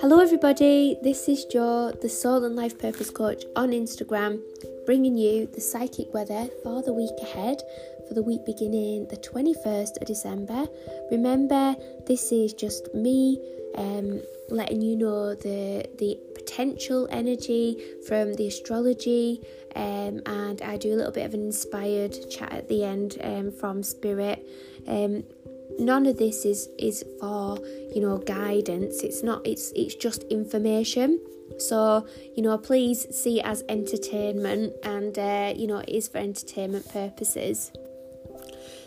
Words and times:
Hello, 0.00 0.18
everybody. 0.18 0.96
This 1.02 1.28
is 1.28 1.44
Jo, 1.44 1.92
the 2.00 2.08
Soul 2.08 2.44
and 2.44 2.56
Life 2.56 2.78
Purpose 2.78 3.10
Coach 3.10 3.44
on 3.54 3.72
Instagram, 3.72 4.40
bringing 4.86 5.18
you 5.18 5.46
the 5.46 5.60
psychic 5.60 6.14
weather 6.14 6.48
for 6.62 6.82
the 6.82 6.94
week 6.94 7.10
ahead 7.20 7.60
for 8.08 8.14
the 8.14 8.22
week 8.22 8.46
beginning 8.46 9.08
the 9.08 9.18
21st 9.18 10.00
of 10.00 10.06
December. 10.06 10.66
Remember, 11.10 11.76
this 12.06 12.32
is 12.32 12.54
just 12.54 12.94
me 12.94 13.38
um, 13.76 14.22
letting 14.48 14.80
you 14.80 14.96
know 14.96 15.34
the 15.34 15.86
the 15.98 16.18
potential 16.34 17.06
energy 17.10 17.76
from 18.06 18.32
the 18.34 18.46
astrology, 18.46 19.42
um, 19.76 20.22
and 20.24 20.62
I 20.62 20.78
do 20.78 20.94
a 20.94 20.96
little 20.96 21.12
bit 21.12 21.26
of 21.26 21.34
an 21.34 21.42
inspired 21.42 22.30
chat 22.30 22.52
at 22.52 22.68
the 22.70 22.84
end 22.84 23.18
um, 23.22 23.52
from 23.52 23.82
Spirit. 23.82 24.48
Um, 24.86 25.24
none 25.78 26.06
of 26.06 26.16
this 26.18 26.44
is 26.44 26.68
is 26.78 27.04
for 27.20 27.58
you 27.94 28.00
know 28.00 28.18
guidance. 28.18 29.02
It's 29.02 29.22
not 29.22 29.46
it's 29.46 29.72
it's 29.74 29.94
just 29.94 30.24
information. 30.24 31.20
So 31.58 32.06
you 32.34 32.42
know 32.42 32.56
please 32.58 33.06
see 33.14 33.40
it 33.40 33.46
as 33.46 33.64
entertainment 33.68 34.74
and 34.82 35.18
uh, 35.18 35.52
you 35.56 35.66
know 35.66 35.78
it 35.78 35.88
is 35.88 36.08
for 36.08 36.18
entertainment 36.18 36.88
purposes. 36.88 37.70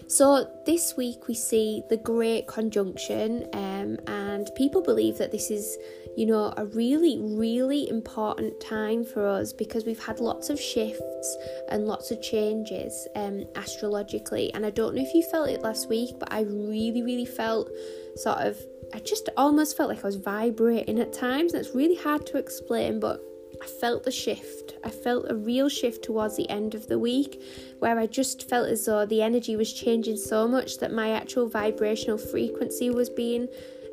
So 0.10 0.50
this 0.66 0.96
week 0.96 1.27
we 1.27 1.34
see 1.34 1.84
the 1.90 1.98
Great 1.98 2.48
Conjunction, 2.48 3.46
um, 3.52 3.98
and 4.08 4.49
people 4.55 4.82
believe 4.82 5.18
that 5.18 5.34
this 5.34 5.52
is, 5.52 5.77
you 6.17 6.26
know, 6.26 6.52
a 6.57 6.66
really, 6.66 7.20
really 7.21 7.88
important 7.88 8.59
time 8.59 9.05
for 9.05 9.27
us 9.27 9.53
because 9.53 9.85
we've 9.85 10.03
had 10.03 10.20
lots 10.20 10.49
of 10.49 10.59
shifts 10.59 11.38
and 11.70 11.85
lots 11.85 12.09
of 12.09 12.20
changes 12.23 13.07
um, 13.16 13.45
astrologically. 13.55 14.52
And 14.55 14.66
I 14.66 14.71
don't 14.71 14.95
know 14.95 15.03
if 15.03 15.13
you 15.13 15.21
felt 15.21 15.48
it 15.48 15.62
last 15.62 15.88
week, 15.88 16.16
but 16.20 16.34
I 16.34 16.41
really, 16.41 17.03
really 17.03 17.27
felt 17.27 17.70
sort 18.16 18.40
of, 18.40 18.57
I 18.95 18.99
just 18.99 19.30
almost 19.38 19.77
felt 19.77 19.90
like 19.90 19.99
I 19.99 20.07
was 20.07 20.16
vibrating 20.16 20.99
at 20.99 21.13
times. 21.13 21.54
It's 21.54 21.76
really 21.76 21.96
hard 21.96 22.26
to 22.27 22.40
explain, 22.40 22.99
but 22.99 23.21
I 23.62 23.68
felt 23.68 24.04
the 24.04 24.12
shift. 24.12 24.74
I 24.84 24.90
felt 24.90 25.29
a 25.29 25.35
real 25.35 25.70
shift 25.70 26.04
towards 26.04 26.35
the 26.35 26.49
end 26.49 26.74
of 26.74 26.87
the 26.87 26.98
week 26.98 27.43
where 27.77 27.99
I 27.99 28.07
just 28.07 28.49
felt 28.49 28.70
as 28.70 28.85
though 28.85 29.05
the 29.05 29.21
energy 29.21 29.55
was 29.55 29.71
changing 29.71 30.18
so 30.18 30.48
much 30.48 30.79
that 30.79 30.91
my 30.91 31.12
actual 31.12 31.48
vibrational 31.48 32.18
frequency 32.18 32.90
was 32.90 33.07
being 33.07 33.48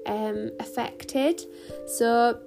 um, 0.06 0.50
affected. 0.60 1.42
So, 1.86 2.38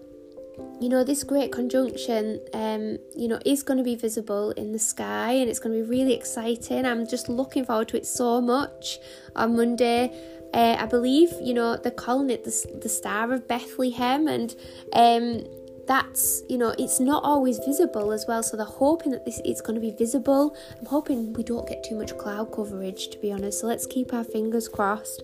you 0.79 0.89
know, 0.89 1.03
this 1.03 1.23
great 1.23 1.51
conjunction, 1.51 2.39
um, 2.53 2.97
you 3.15 3.27
know, 3.27 3.39
is 3.45 3.63
going 3.63 3.77
to 3.77 3.83
be 3.83 3.95
visible 3.95 4.51
in 4.51 4.71
the 4.71 4.79
sky 4.79 5.33
and 5.33 5.49
it's 5.49 5.59
going 5.59 5.77
to 5.77 5.83
be 5.83 5.89
really 5.89 6.13
exciting. 6.13 6.85
I'm 6.85 7.07
just 7.07 7.29
looking 7.29 7.65
forward 7.65 7.89
to 7.89 7.97
it 7.97 8.05
so 8.05 8.41
much 8.41 8.99
on 9.35 9.55
Monday. 9.55 10.11
Uh, 10.53 10.77
I 10.79 10.85
believe, 10.85 11.33
you 11.41 11.53
know, 11.53 11.75
they're 11.77 11.91
calling 11.91 12.29
it 12.29 12.43
the, 12.43 12.79
the 12.81 12.89
Star 12.89 13.31
of 13.33 13.47
Bethlehem, 13.47 14.29
and 14.29 14.55
um, 14.93 15.43
that's 15.87 16.43
you 16.49 16.57
know 16.57 16.75
it's 16.77 16.99
not 16.99 17.23
always 17.23 17.57
visible 17.59 18.11
as 18.11 18.25
well 18.27 18.43
so 18.43 18.57
they're 18.57 18.65
hoping 18.65 19.11
that 19.11 19.25
this 19.25 19.41
it's 19.45 19.61
going 19.61 19.73
to 19.73 19.81
be 19.81 19.91
visible 19.91 20.55
i'm 20.77 20.85
hoping 20.85 21.33
we 21.33 21.43
don't 21.43 21.67
get 21.67 21.83
too 21.83 21.95
much 21.95 22.15
cloud 22.17 22.51
coverage 22.51 23.07
to 23.07 23.17
be 23.19 23.31
honest 23.31 23.61
so 23.61 23.67
let's 23.67 23.85
keep 23.85 24.13
our 24.13 24.23
fingers 24.23 24.67
crossed 24.67 25.23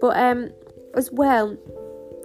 but 0.00 0.16
um 0.16 0.50
as 0.94 1.10
well 1.10 1.56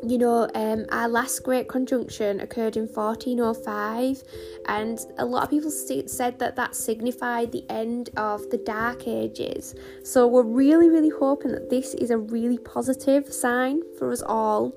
you 0.04 0.20
know, 0.20 0.48
um, 0.54 0.86
our 0.90 1.08
last 1.08 1.42
great 1.42 1.68
conjunction 1.68 2.40
occurred 2.40 2.78
in 2.78 2.86
1405, 2.86 4.24
and 4.68 5.00
a 5.18 5.26
lot 5.26 5.44
of 5.44 5.50
people 5.50 5.72
st- 5.72 6.12
said 6.12 6.38
that 6.38 6.56
that 6.58 6.76
signified 6.76 7.52
the 7.52 7.66
end 7.72 8.12
of 8.16 8.48
the 8.52 8.58
Dark 8.58 9.08
Ages. 9.08 9.74
So, 10.04 10.28
we're 10.28 10.44
really, 10.44 10.90
really 10.90 11.10
hoping 11.10 11.54
that 11.54 11.72
this 11.72 11.96
is 11.96 12.12
a 12.12 12.20
really 12.20 12.60
positive 12.60 13.34
sign 13.34 13.82
for 13.98 14.12
us 14.12 14.22
all 14.22 14.76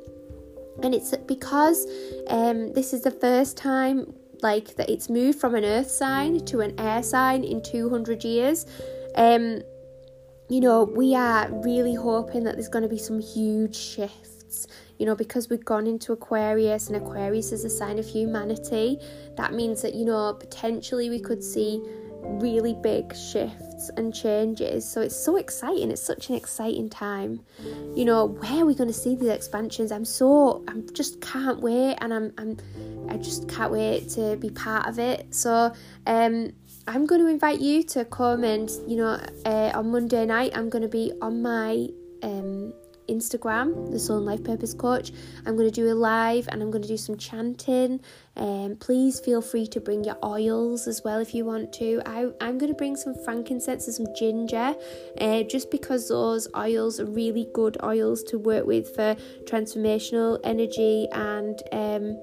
and 0.83 0.95
it's 0.95 1.17
because 1.17 1.87
um, 2.29 2.73
this 2.73 2.93
is 2.93 3.03
the 3.03 3.11
first 3.11 3.57
time 3.57 4.13
like 4.43 4.77
that 4.77 4.89
it's 4.89 5.09
moved 5.09 5.41
from 5.41 5.55
an 5.55 5.65
earth 5.65 5.91
sign 5.91 6.39
to 6.45 6.61
an 6.61 6.79
air 6.79 7.03
sign 7.03 7.43
in 7.43 7.61
200 7.61 8.23
years 8.23 8.67
um, 9.17 9.61
you 10.49 10.61
know 10.61 10.85
we 10.85 11.15
are 11.15 11.49
really 11.63 11.95
hoping 11.95 12.45
that 12.45 12.55
there's 12.55 12.69
going 12.69 12.83
to 12.83 12.89
be 12.89 12.99
some 12.99 13.21
huge 13.21 13.77
shifts 13.77 14.67
you 14.99 15.07
know 15.07 15.15
because 15.15 15.49
we've 15.49 15.65
gone 15.65 15.87
into 15.87 16.13
aquarius 16.13 16.89
and 16.89 16.97
aquarius 16.97 17.53
is 17.53 17.65
a 17.65 17.71
sign 17.71 17.99
of 17.99 18.07
humanity 18.07 18.99
that 19.37 19.53
means 19.53 19.83
that 19.83 19.95
you 19.95 20.05
know 20.05 20.35
potentially 20.35 21.11
we 21.11 21.21
could 21.21 21.43
see 21.43 21.83
really 22.23 22.75
big 22.75 23.15
shifts 23.15 23.91
and 23.97 24.15
changes. 24.15 24.89
So 24.89 25.01
it's 25.01 25.17
so 25.17 25.37
exciting. 25.37 25.91
It's 25.91 26.03
such 26.03 26.29
an 26.29 26.35
exciting 26.35 26.91
time. 26.91 27.41
You 27.95 28.05
know, 28.05 28.27
where 28.27 28.63
are 28.63 28.67
we 28.67 28.75
going 28.75 28.89
to 28.89 28.95
see 28.95 29.15
these 29.15 29.29
expansions? 29.29 29.93
I'm 29.93 30.05
so 30.05 30.65
I'm 30.69 30.87
just 30.93 31.21
can't 31.21 31.61
wait, 31.61 31.97
and 32.01 32.13
I'm 32.13 32.33
I'm 32.39 32.57
I 33.09 33.17
just 33.17 33.49
can't 33.49 33.73
wait 33.73 34.09
to 34.11 34.37
be 34.37 34.51
part 34.51 34.87
of 34.87 34.99
it. 34.99 35.35
So 35.35 35.73
um. 36.07 36.53
I'm 36.89 37.05
going 37.05 37.21
to 37.21 37.27
invite 37.27 37.61
you 37.61 37.83
to 37.83 38.07
come 38.07 38.45
and, 38.45 38.71
you 38.87 38.97
know, 38.97 39.21
uh, 39.45 39.73
on 39.75 39.93
Monday 39.93 40.25
night, 40.25 40.53
I'm 40.55 40.71
going 40.71 40.81
to 40.81 40.89
be 40.89 41.13
on 41.21 41.43
my 41.43 41.87
um, 42.23 42.73
Instagram, 43.11 43.91
the 43.91 43.99
Soul 43.99 44.17
and 44.17 44.27
Life 44.27 44.43
Purpose 44.43 44.73
Coach. 44.73 45.13
I'm 45.45 45.55
going 45.55 45.71
to 45.71 45.75
do 45.75 45.93
a 45.93 45.95
live 45.95 46.49
and 46.49 46.63
I'm 46.63 46.71
going 46.71 46.81
to 46.81 46.89
do 46.89 46.97
some 46.97 47.19
chanting. 47.19 48.01
Um, 48.37 48.77
please 48.81 49.21
feel 49.21 49.43
free 49.43 49.67
to 49.67 49.81
bring 49.81 50.03
your 50.03 50.17
oils 50.25 50.89
as 50.89 51.03
well 51.05 51.19
if 51.19 51.35
you 51.35 51.45
want 51.45 51.75
to. 51.75 52.01
I, 52.07 52.31
I'm 52.41 52.57
going 52.57 52.73
to 52.73 52.79
bring 52.79 52.97
some 52.97 53.15
frankincense 53.23 53.87
and 53.87 53.95
some 53.95 54.07
ginger 54.17 54.75
uh, 55.21 55.43
just 55.43 55.71
because 55.71 56.09
those 56.09 56.49
oils 56.57 57.01
are 57.01 57.07
really 57.07 57.49
good 57.53 57.77
oils 57.83 58.23
to 58.25 58.39
work 58.39 58.65
with 58.65 58.95
for 58.95 59.15
transformational 59.45 60.41
energy 60.43 61.07
and. 61.13 61.61
Um, 61.71 62.19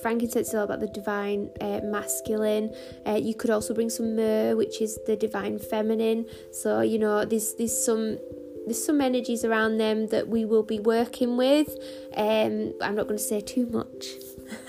frankincense 0.00 0.48
is 0.48 0.54
all 0.54 0.64
about 0.64 0.80
the 0.80 0.86
divine 0.86 1.50
uh, 1.60 1.80
masculine. 1.82 2.74
Uh, 3.06 3.18
you 3.20 3.34
could 3.34 3.50
also 3.50 3.74
bring 3.74 3.90
some 3.90 4.16
myrrh, 4.16 4.56
which 4.56 4.80
is 4.80 4.98
the 5.06 5.16
divine 5.16 5.58
feminine. 5.58 6.26
So 6.52 6.80
you 6.80 6.98
know, 6.98 7.24
there's 7.24 7.54
there's 7.54 7.84
some 7.84 8.18
there's 8.66 8.84
some 8.84 9.00
energies 9.00 9.44
around 9.44 9.78
them 9.78 10.08
that 10.08 10.28
we 10.28 10.44
will 10.44 10.62
be 10.62 10.78
working 10.78 11.36
with. 11.36 11.76
Um, 12.16 12.74
I'm 12.80 12.94
not 12.94 13.08
going 13.08 13.18
to 13.18 13.24
say 13.24 13.40
too 13.40 13.66
much. 13.66 14.06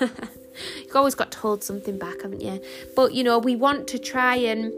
You've 0.00 0.96
always 0.96 1.14
got 1.14 1.32
to 1.32 1.38
hold 1.38 1.64
something 1.64 1.98
back, 1.98 2.22
haven't 2.22 2.40
you? 2.40 2.60
But 2.94 3.14
you 3.14 3.24
know, 3.24 3.38
we 3.38 3.56
want 3.56 3.88
to 3.88 3.98
try 3.98 4.36
and 4.36 4.72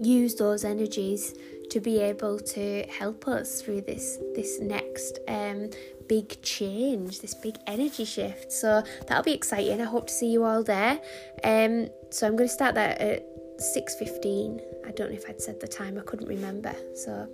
use 0.00 0.34
those 0.34 0.64
energies 0.64 1.34
to 1.70 1.80
be 1.80 1.98
able 2.00 2.38
to 2.38 2.82
help 2.84 3.26
us 3.28 3.60
through 3.62 3.82
this 3.82 4.18
this 4.34 4.60
next 4.60 5.18
um, 5.28 5.70
big 6.08 6.40
change, 6.42 7.20
this 7.20 7.34
big 7.34 7.56
energy 7.66 8.04
shift. 8.04 8.52
So 8.52 8.82
that'll 9.06 9.24
be 9.24 9.32
exciting. 9.32 9.80
I 9.80 9.84
hope 9.84 10.06
to 10.06 10.12
see 10.12 10.30
you 10.30 10.44
all 10.44 10.62
there. 10.62 11.00
Um, 11.42 11.88
so 12.10 12.26
I'm 12.26 12.36
going 12.36 12.48
to 12.48 12.54
start 12.54 12.74
that 12.76 13.00
at 13.00 13.36
6.15 13.58 14.60
i 14.86 14.90
don't 14.90 15.10
know 15.10 15.16
if 15.16 15.28
i'd 15.28 15.40
said 15.40 15.58
the 15.60 15.66
time 15.66 15.98
i 15.98 16.02
couldn't 16.02 16.28
remember 16.28 16.74
so 16.94 17.26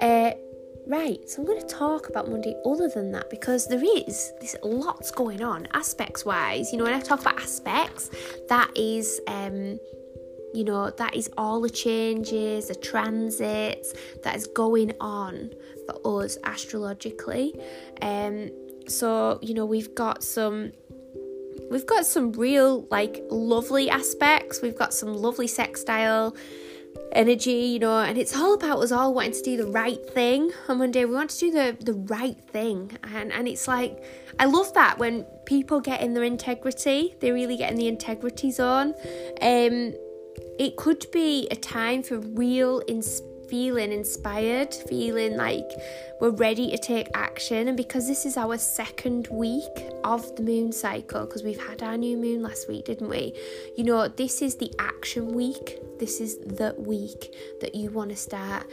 uh, 0.00 0.30
right 0.86 1.28
so 1.28 1.40
i'm 1.40 1.46
going 1.46 1.60
to 1.60 1.66
talk 1.66 2.08
about 2.08 2.28
monday 2.28 2.54
other 2.66 2.88
than 2.88 3.10
that 3.10 3.28
because 3.30 3.66
there 3.66 3.82
is 3.82 4.32
there's 4.40 4.56
lots 4.62 5.10
going 5.10 5.42
on 5.42 5.66
aspects 5.72 6.24
wise 6.24 6.72
you 6.72 6.78
know 6.78 6.84
when 6.84 6.92
i 6.92 7.00
talk 7.00 7.20
about 7.20 7.40
aspects 7.40 8.10
that 8.48 8.70
is 8.76 9.20
um 9.28 9.78
you 10.56 10.64
know 10.64 10.90
that 10.90 11.14
is 11.14 11.30
all 11.36 11.60
the 11.60 11.70
changes 11.70 12.68
the 12.68 12.74
transits 12.74 13.92
that 14.22 14.34
is 14.34 14.46
going 14.48 14.92
on 15.00 15.50
for 15.86 16.24
us 16.24 16.38
astrologically 16.44 17.54
um 18.02 18.50
so 18.88 19.38
you 19.42 19.54
know 19.54 19.66
we've 19.66 19.94
got 19.94 20.22
some 20.22 20.72
we've 21.70 21.86
got 21.86 22.06
some 22.06 22.32
real 22.32 22.86
like 22.90 23.22
lovely 23.30 23.90
aspects. 23.90 24.62
We've 24.62 24.76
got 24.76 24.94
some 24.94 25.14
lovely 25.14 25.46
sextile 25.46 26.36
energy, 27.12 27.52
you 27.52 27.78
know, 27.78 28.00
and 28.00 28.18
it's 28.18 28.36
all 28.36 28.54
about 28.54 28.78
us 28.80 28.92
all 28.92 29.14
wanting 29.14 29.32
to 29.32 29.42
do 29.42 29.56
the 29.56 29.66
right 29.66 30.04
thing 30.10 30.50
on 30.68 30.78
Monday. 30.78 31.04
We 31.04 31.14
want 31.14 31.30
to 31.30 31.38
do 31.38 31.50
the 31.50 31.76
the 31.80 31.94
right 31.94 32.38
thing, 32.50 32.96
and 33.02 33.32
and 33.32 33.48
it's 33.48 33.68
like 33.68 34.02
I 34.38 34.46
love 34.46 34.72
that 34.74 34.98
when 34.98 35.24
people 35.44 35.80
get 35.80 36.00
in 36.00 36.14
their 36.14 36.24
integrity, 36.24 37.14
they 37.20 37.32
really 37.32 37.56
get 37.56 37.70
in 37.70 37.76
the 37.76 37.88
integrity 37.88 38.50
zone. 38.50 38.94
Um, 39.40 39.94
it 40.58 40.76
could 40.76 41.06
be 41.12 41.46
a 41.50 41.56
time 41.56 42.02
for 42.02 42.18
real 42.18 42.80
inspiration 42.80 43.32
feeling 43.48 43.92
inspired, 43.92 44.74
feeling 44.74 45.36
like 45.36 45.70
we're 46.20 46.30
ready 46.30 46.70
to 46.70 46.78
take 46.78 47.08
action. 47.14 47.68
And 47.68 47.76
because 47.76 48.06
this 48.06 48.26
is 48.26 48.36
our 48.36 48.58
second 48.58 49.28
week 49.28 49.88
of 50.04 50.34
the 50.36 50.42
moon 50.42 50.72
cycle, 50.72 51.26
because 51.26 51.42
we've 51.42 51.60
had 51.60 51.82
our 51.82 51.96
new 51.96 52.16
moon 52.16 52.42
last 52.42 52.68
week, 52.68 52.86
didn't 52.86 53.08
we? 53.08 53.34
You 53.76 53.84
know, 53.84 54.08
this 54.08 54.42
is 54.42 54.56
the 54.56 54.72
action 54.78 55.28
week. 55.28 55.78
This 55.98 56.20
is 56.20 56.38
the 56.38 56.74
week 56.78 57.34
that 57.60 57.74
you 57.74 57.90
want 57.90 58.10
to 58.10 58.16
start 58.16 58.66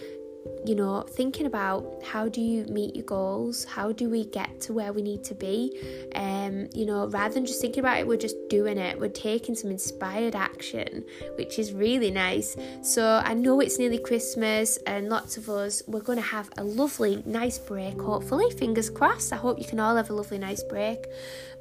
you 0.65 0.75
know, 0.75 1.01
thinking 1.01 1.45
about 1.45 2.01
how 2.03 2.29
do 2.29 2.41
you 2.41 2.65
meet 2.65 2.95
your 2.95 3.05
goals? 3.05 3.65
How 3.65 3.91
do 3.91 4.09
we 4.09 4.25
get 4.25 4.61
to 4.61 4.73
where 4.73 4.93
we 4.93 5.01
need 5.01 5.23
to 5.25 5.35
be? 5.35 6.07
Um, 6.15 6.69
you 6.73 6.85
know, 6.85 7.07
rather 7.07 7.33
than 7.33 7.45
just 7.45 7.61
thinking 7.61 7.81
about 7.81 7.99
it, 7.99 8.07
we're 8.07 8.17
just 8.17 8.37
doing 8.49 8.77
it. 8.77 8.99
We're 8.99 9.09
taking 9.09 9.55
some 9.55 9.71
inspired 9.71 10.35
action, 10.35 11.03
which 11.35 11.59
is 11.59 11.73
really 11.73 12.11
nice. 12.11 12.55
So 12.81 13.21
I 13.23 13.33
know 13.33 13.59
it's 13.59 13.79
nearly 13.79 13.99
Christmas, 13.99 14.77
and 14.87 15.09
lots 15.09 15.37
of 15.37 15.49
us 15.49 15.83
we're 15.87 16.01
going 16.01 16.17
to 16.17 16.23
have 16.23 16.49
a 16.57 16.63
lovely, 16.63 17.23
nice 17.25 17.57
break. 17.57 17.99
Hopefully, 18.01 18.49
fingers 18.51 18.89
crossed. 18.89 19.33
I 19.33 19.37
hope 19.37 19.59
you 19.59 19.65
can 19.65 19.79
all 19.79 19.95
have 19.95 20.09
a 20.09 20.13
lovely, 20.13 20.37
nice 20.37 20.63
break. 20.63 21.05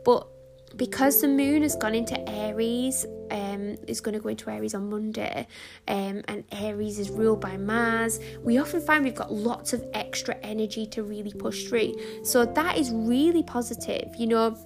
But 0.05 0.27
because 0.77 1.21
the 1.21 1.29
moon 1.29 1.63
has 1.63 1.77
gone 1.77 1.95
into 1.95 2.19
Aries, 2.29 3.07
um, 3.31 3.77
is 3.87 4.01
going 4.01 4.15
to 4.15 4.21
go 4.21 4.29
into 4.29 4.51
Aries 4.51 4.75
on 4.75 4.89
Monday, 4.91 5.47
um, 5.89 6.23
and 6.29 6.45
Aries 6.53 6.99
is 6.99 7.11
ruled 7.11 7.41
by 7.41 7.57
Mars, 7.57 8.21
we 8.43 8.59
often 8.59 8.81
find 8.81 9.05
we've 9.05 9.15
got 9.15 9.33
lots 9.33 9.73
of 9.73 9.85
extra 9.95 10.37
energy 10.43 10.87
to 10.87 11.03
really 11.03 11.33
push 11.33 11.65
through. 11.65 11.95
So 12.25 12.45
that 12.45 12.77
is 12.77 12.91
really 12.93 13.43
positive. 13.43 14.15
You 14.17 14.27
know, 14.27 14.57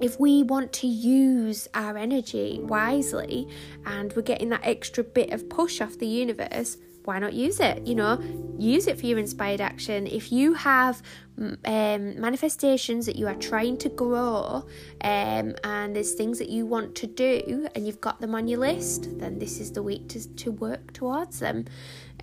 if 0.00 0.20
we 0.20 0.42
want 0.42 0.72
to 0.74 0.86
use 0.86 1.68
our 1.74 1.96
energy 1.96 2.60
wisely 2.62 3.48
and 3.86 4.12
we're 4.12 4.22
getting 4.22 4.50
that 4.50 4.60
extra 4.62 5.02
bit 5.02 5.32
of 5.32 5.48
push 5.48 5.80
off 5.80 5.98
the 5.98 6.06
universe, 6.06 6.76
why 7.06 7.18
not 7.18 7.32
use 7.32 7.60
it? 7.60 7.86
You 7.86 7.94
know, 7.94 8.20
use 8.58 8.86
it 8.86 8.98
for 8.98 9.06
your 9.06 9.18
inspired 9.18 9.60
action. 9.60 10.06
If 10.06 10.32
you 10.32 10.54
have 10.54 11.02
um, 11.38 12.20
manifestations 12.20 13.06
that 13.06 13.16
you 13.16 13.26
are 13.28 13.34
trying 13.34 13.76
to 13.78 13.88
grow 13.88 14.66
um, 15.02 15.54
and 15.62 15.94
there's 15.94 16.14
things 16.14 16.38
that 16.38 16.48
you 16.48 16.66
want 16.66 16.94
to 16.96 17.06
do 17.06 17.68
and 17.74 17.86
you've 17.86 18.00
got 18.00 18.20
them 18.20 18.34
on 18.34 18.48
your 18.48 18.58
list, 18.58 19.18
then 19.18 19.38
this 19.38 19.60
is 19.60 19.72
the 19.72 19.82
week 19.82 20.08
to, 20.08 20.28
to 20.36 20.50
work 20.50 20.92
towards 20.92 21.38
them. 21.38 21.66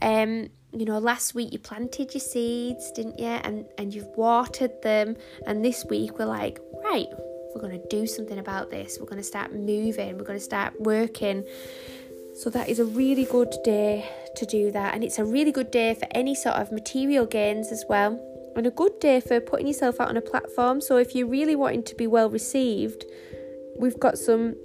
Um, 0.01 0.49
you 0.73 0.85
know, 0.85 0.97
last 0.99 1.33
week 1.33 1.53
you 1.53 1.59
planted 1.59 2.13
your 2.13 2.21
seeds, 2.21 2.91
didn't 2.91 3.19
you? 3.19 3.27
And, 3.27 3.65
and 3.77 3.93
you've 3.93 4.07
watered 4.17 4.81
them. 4.81 5.15
And 5.45 5.63
this 5.63 5.85
week 5.85 6.19
we're 6.19 6.25
like, 6.25 6.59
right, 6.83 7.07
we're 7.53 7.61
going 7.61 7.79
to 7.79 7.87
do 7.87 8.05
something 8.05 8.39
about 8.39 8.69
this. 8.69 8.97
We're 8.99 9.05
going 9.05 9.21
to 9.21 9.23
start 9.23 9.53
moving. 9.53 10.17
We're 10.17 10.25
going 10.25 10.39
to 10.39 10.43
start 10.43 10.73
working. 10.81 11.45
So 12.35 12.49
that 12.49 12.67
is 12.67 12.79
a 12.79 12.85
really 12.85 13.25
good 13.25 13.53
day 13.63 14.09
to 14.35 14.45
do 14.45 14.71
that, 14.71 14.93
and 14.93 15.03
it's 15.03 15.19
a 15.19 15.25
really 15.25 15.51
good 15.51 15.71
day 15.71 15.93
for 15.93 16.07
any 16.11 16.35
sort 16.35 16.55
of 16.55 16.71
material 16.71 17.25
gains 17.25 17.71
as 17.71 17.85
well, 17.87 18.19
and 18.55 18.67
a 18.67 18.71
good 18.71 18.99
day 18.99 19.19
for 19.19 19.39
putting 19.39 19.67
yourself 19.67 19.99
out 19.99 20.09
on 20.09 20.17
a 20.17 20.21
platform. 20.21 20.81
So 20.81 20.97
if 20.97 21.15
you're 21.15 21.27
really 21.27 21.55
wanting 21.55 21.83
to 21.83 21.95
be 21.95 22.07
well 22.07 22.29
received, 22.29 23.05
we've 23.79 23.99
got 23.99 24.17
some 24.17 24.55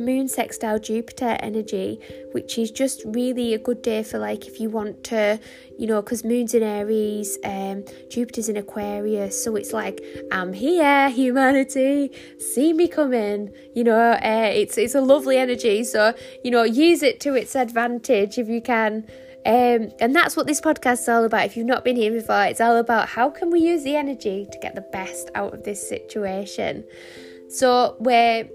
moon 0.00 0.26
sextile 0.26 0.78
Jupiter 0.78 1.36
energy, 1.40 2.00
which 2.32 2.58
is 2.58 2.70
just 2.70 3.02
really 3.04 3.54
a 3.54 3.58
good 3.58 3.82
day 3.82 4.02
for 4.02 4.18
like 4.18 4.46
if 4.46 4.58
you 4.58 4.70
want 4.70 5.04
to, 5.04 5.38
you 5.78 5.86
know, 5.86 6.02
because 6.02 6.24
moon's 6.24 6.54
in 6.54 6.62
Aries, 6.62 7.38
um, 7.44 7.84
Jupiter's 8.08 8.48
in 8.48 8.56
Aquarius, 8.56 9.44
so 9.44 9.54
it's 9.54 9.72
like 9.72 10.02
I'm 10.32 10.52
here, 10.52 11.10
humanity, 11.10 12.10
see 12.38 12.72
me 12.72 12.88
coming. 12.88 13.52
You 13.74 13.84
know, 13.84 14.12
uh, 14.12 14.50
it's 14.52 14.76
it's 14.78 14.94
a 14.94 15.00
lovely 15.00 15.36
energy, 15.36 15.84
so 15.84 16.14
you 16.42 16.50
know, 16.50 16.64
use 16.64 17.02
it 17.02 17.20
to 17.20 17.34
its 17.34 17.54
advantage 17.54 18.38
if 18.38 18.48
you 18.48 18.60
can. 18.60 19.06
Um, 19.46 19.90
and 20.00 20.14
that's 20.14 20.36
what 20.36 20.46
this 20.46 20.60
podcast 20.60 21.00
is 21.00 21.08
all 21.08 21.24
about. 21.24 21.46
If 21.46 21.56
you've 21.56 21.66
not 21.66 21.82
been 21.82 21.96
here 21.96 22.12
before, 22.12 22.44
it's 22.44 22.60
all 22.60 22.76
about 22.76 23.08
how 23.08 23.30
can 23.30 23.50
we 23.50 23.60
use 23.60 23.84
the 23.84 23.96
energy 23.96 24.46
to 24.50 24.58
get 24.58 24.74
the 24.74 24.82
best 24.82 25.30
out 25.34 25.54
of 25.54 25.64
this 25.64 25.86
situation. 25.88 26.84
So 27.48 27.96
we're 27.98 28.48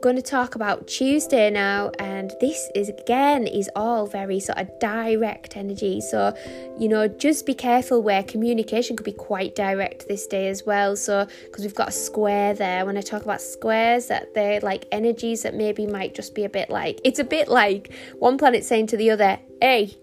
going 0.00 0.16
to 0.16 0.22
talk 0.22 0.54
about 0.54 0.86
Tuesday 0.86 1.50
now, 1.50 1.90
and 1.98 2.32
this 2.40 2.70
is 2.74 2.88
again 2.88 3.46
is 3.46 3.68
all 3.74 4.06
very 4.06 4.40
sort 4.40 4.58
of 4.58 4.68
direct 4.78 5.56
energy. 5.56 6.00
So, 6.00 6.34
you 6.78 6.88
know, 6.88 7.08
just 7.08 7.46
be 7.46 7.54
careful 7.54 8.02
where 8.02 8.22
communication 8.22 8.96
could 8.96 9.04
be 9.04 9.12
quite 9.12 9.54
direct 9.54 10.08
this 10.08 10.26
day 10.26 10.48
as 10.48 10.64
well. 10.64 10.96
So, 10.96 11.26
because 11.44 11.64
we've 11.64 11.74
got 11.74 11.88
a 11.88 11.92
square 11.92 12.54
there, 12.54 12.86
when 12.86 12.96
I 12.96 13.00
talk 13.00 13.22
about 13.22 13.40
squares, 13.40 14.06
that 14.06 14.34
they're 14.34 14.60
like 14.60 14.86
energies 14.92 15.42
that 15.42 15.54
maybe 15.54 15.86
might 15.86 16.14
just 16.14 16.34
be 16.34 16.44
a 16.44 16.48
bit 16.48 16.70
like 16.70 17.00
it's 17.04 17.18
a 17.18 17.24
bit 17.24 17.48
like 17.48 17.92
one 18.18 18.38
planet 18.38 18.64
saying 18.64 18.88
to 18.88 18.96
the 18.96 19.10
other, 19.10 19.38
"Hey, 19.60 19.96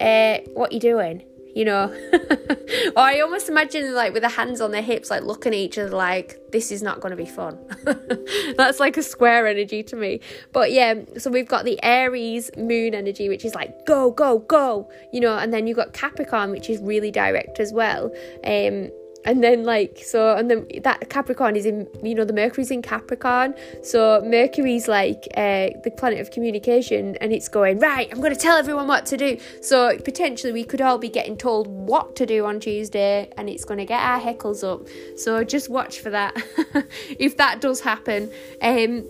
uh, 0.00 0.38
what 0.54 0.72
you 0.72 0.80
doing?" 0.80 1.22
You 1.60 1.66
know. 1.66 1.92
or 2.96 3.02
I 3.02 3.20
almost 3.20 3.50
imagine 3.50 3.94
like 3.94 4.14
with 4.14 4.22
the 4.22 4.30
hands 4.30 4.62
on 4.62 4.70
their 4.70 4.80
hips, 4.80 5.10
like 5.10 5.24
looking 5.24 5.52
at 5.52 5.58
each 5.58 5.76
other, 5.76 5.90
like 5.90 6.40
this 6.52 6.72
is 6.72 6.82
not 6.82 7.00
going 7.00 7.10
to 7.10 7.16
be 7.16 7.26
fun. 7.26 7.58
That's 8.56 8.80
like 8.80 8.96
a 8.96 9.02
square 9.02 9.46
energy 9.46 9.82
to 9.82 9.94
me. 9.94 10.20
But 10.54 10.72
yeah, 10.72 10.94
so 11.18 11.30
we've 11.30 11.46
got 11.46 11.66
the 11.66 11.78
Aries 11.82 12.50
moon 12.56 12.94
energy, 12.94 13.28
which 13.28 13.44
is 13.44 13.54
like 13.54 13.84
go, 13.84 14.10
go, 14.10 14.38
go, 14.38 14.90
you 15.12 15.20
know, 15.20 15.36
and 15.36 15.52
then 15.52 15.66
you've 15.66 15.76
got 15.76 15.92
Capricorn, 15.92 16.50
which 16.50 16.70
is 16.70 16.80
really 16.80 17.10
direct 17.10 17.60
as 17.60 17.74
well. 17.74 18.10
Um, 18.42 18.90
and 19.24 19.42
then 19.42 19.64
like 19.64 19.98
so 20.02 20.36
and 20.36 20.50
then 20.50 20.66
that 20.82 21.08
capricorn 21.08 21.56
is 21.56 21.66
in 21.66 21.88
you 22.02 22.14
know 22.14 22.24
the 22.24 22.32
mercury's 22.32 22.70
in 22.70 22.82
capricorn. 22.82 23.54
So 23.82 24.22
mercury's 24.24 24.88
like 24.88 25.26
uh, 25.36 25.70
the 25.84 25.92
planet 25.96 26.20
of 26.20 26.30
communication 26.30 27.16
and 27.16 27.32
it's 27.32 27.48
going 27.48 27.78
right 27.78 28.08
i'm 28.12 28.20
going 28.20 28.34
to 28.34 28.40
tell 28.40 28.56
everyone 28.56 28.86
what 28.86 29.06
to 29.06 29.16
do. 29.16 29.38
So 29.60 29.96
potentially 29.98 30.52
we 30.52 30.64
could 30.64 30.80
all 30.80 30.98
be 30.98 31.08
getting 31.08 31.36
told 31.36 31.66
what 31.68 32.16
to 32.16 32.26
do 32.26 32.44
on 32.46 32.60
tuesday 32.60 33.30
and 33.36 33.48
it's 33.48 33.64
going 33.64 33.78
to 33.78 33.86
get 33.86 34.00
our 34.00 34.20
heckles 34.20 34.64
up. 34.64 34.86
So 35.18 35.44
just 35.44 35.68
watch 35.68 36.00
for 36.00 36.10
that 36.10 36.34
if 37.18 37.36
that 37.36 37.60
does 37.60 37.80
happen. 37.80 38.30
Um 38.62 39.06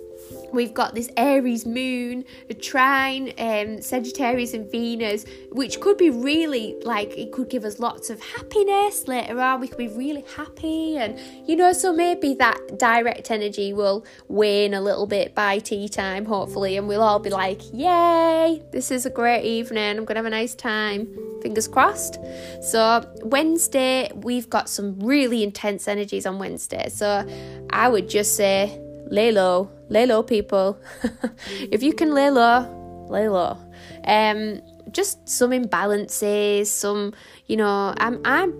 We've 0.53 0.75
got 0.75 0.95
this 0.95 1.09
Aries 1.17 1.65
moon, 1.67 2.25
a 2.49 2.55
trine, 2.55 3.33
um, 3.39 3.81
Sagittarius 3.81 4.55
and 4.55 4.71
Venus, 4.71 5.25
which 5.53 5.81
could 5.81 5.97
be 5.97 6.11
really 6.11 6.77
like 6.83 7.17
it 7.17 7.33
could 7.33 7.49
give 7.49 7.65
us 7.65 7.79
lots 7.79 8.11
of 8.11 8.21
happiness 8.21 9.07
later 9.07 9.41
on. 9.41 9.61
We 9.61 9.69
could 9.69 9.79
be 9.79 9.89
really 9.89 10.25
happy, 10.37 10.97
and 10.97 11.19
you 11.49 11.57
know, 11.57 11.73
so 11.73 11.93
maybe 11.93 12.35
that 12.35 12.79
direct 12.79 13.31
energy 13.31 13.73
will 13.73 14.05
wane 14.29 14.75
a 14.75 14.81
little 14.81 15.07
bit 15.07 15.35
by 15.35 15.59
tea 15.59 15.89
time, 15.89 16.25
hopefully, 16.25 16.77
and 16.77 16.89
we'll 16.89 17.03
all 17.03 17.19
be 17.19 17.31
like, 17.31 17.61
Yay, 17.73 18.63
this 18.73 18.91
is 18.91 19.07
a 19.07 19.11
great 19.11 19.45
evening, 19.45 19.99
I'm 19.99 20.05
gonna 20.05 20.19
have 20.19 20.27
a 20.27 20.31
nice 20.31 20.55
time. 20.55 21.09
Fingers 21.43 21.69
crossed. 21.69 22.19
So, 22.61 23.03
Wednesday, 23.23 24.11
we've 24.15 24.51
got 24.51 24.69
some 24.69 25.01
really 25.01 25.43
intense 25.43 25.89
energies 25.89 26.27
on 26.27 26.39
Wednesday. 26.39 26.91
So, 26.91 27.27
I 27.71 27.89
would 27.89 28.11
just 28.11 28.37
say, 28.37 28.79
lay 29.11 29.33
low, 29.33 29.71
lay 29.89 30.07
low, 30.07 30.23
people. 30.23 30.81
if 31.71 31.83
you 31.83 31.93
can 31.93 32.15
lay 32.15 32.31
low, 32.31 33.07
lay 33.11 33.29
low. 33.29 33.59
Um, 34.05 34.63
just 34.93 35.29
some 35.29 35.51
imbalances, 35.51 36.67
some, 36.67 37.13
you 37.47 37.57
know, 37.57 37.93
I'm, 37.99 38.21
I'm, 38.25 38.55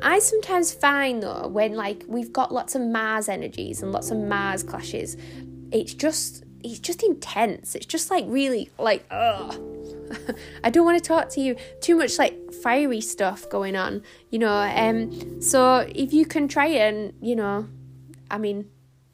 I 0.00 0.18
sometimes 0.20 0.72
find 0.72 1.22
though 1.22 1.46
when 1.48 1.74
like 1.74 2.04
we've 2.08 2.32
got 2.32 2.52
lots 2.52 2.74
of 2.74 2.82
Mars 2.82 3.28
energies 3.28 3.82
and 3.82 3.92
lots 3.92 4.10
of 4.10 4.18
Mars 4.18 4.62
clashes, 4.62 5.16
it's 5.70 5.94
just, 5.94 6.44
it's 6.64 6.78
just 6.78 7.02
intense. 7.02 7.74
It's 7.74 7.86
just 7.86 8.10
like 8.10 8.24
really 8.28 8.70
like, 8.78 9.04
ugh. 9.10 9.60
I 10.64 10.70
don't 10.70 10.84
want 10.84 11.02
to 11.02 11.06
talk 11.06 11.28
to 11.30 11.40
you 11.40 11.56
too 11.80 11.96
much 11.96 12.18
like 12.18 12.52
fiery 12.52 13.00
stuff 13.00 13.48
going 13.48 13.76
on, 13.76 14.02
you 14.30 14.38
know. 14.38 14.52
Um, 14.52 15.40
so 15.40 15.88
if 15.94 16.12
you 16.12 16.26
can 16.26 16.48
try 16.48 16.66
and, 16.66 17.14
you 17.20 17.34
know, 17.34 17.66
I 18.30 18.38
mean, 18.38 18.68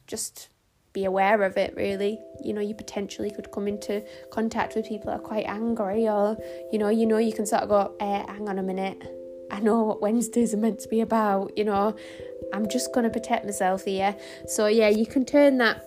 just 0.07 0.49
be 0.93 1.05
aware 1.05 1.43
of 1.43 1.57
it 1.57 1.73
really. 1.75 2.19
You 2.43 2.53
know 2.53 2.61
you 2.61 2.73
potentially 2.73 3.31
could 3.31 3.51
come 3.51 3.67
into 3.67 4.03
contact 4.31 4.75
with 4.75 4.87
people 4.87 5.07
that 5.11 5.19
are 5.19 5.23
quite 5.23 5.45
angry 5.45 6.07
or 6.07 6.37
you 6.71 6.79
know 6.79 6.89
you 6.89 7.05
know 7.05 7.17
you 7.17 7.33
can 7.33 7.45
sort 7.45 7.63
of 7.63 7.69
go 7.69 7.95
eh, 7.99 8.23
hang 8.27 8.49
on 8.49 8.59
a 8.59 8.63
minute. 8.63 8.97
I 9.51 9.59
know 9.59 9.81
what 9.83 10.01
wednesdays 10.01 10.53
are 10.53 10.57
meant 10.57 10.79
to 10.79 10.89
be 10.89 11.01
about 11.01 11.57
you 11.57 11.63
know. 11.63 11.95
I'm 12.51 12.67
just 12.67 12.91
going 12.93 13.03
to 13.03 13.11
protect 13.11 13.45
myself 13.45 13.85
here. 13.85 14.15
So 14.47 14.67
yeah 14.67 14.89
you 14.89 15.05
can 15.05 15.25
turn 15.25 15.57
that 15.59 15.85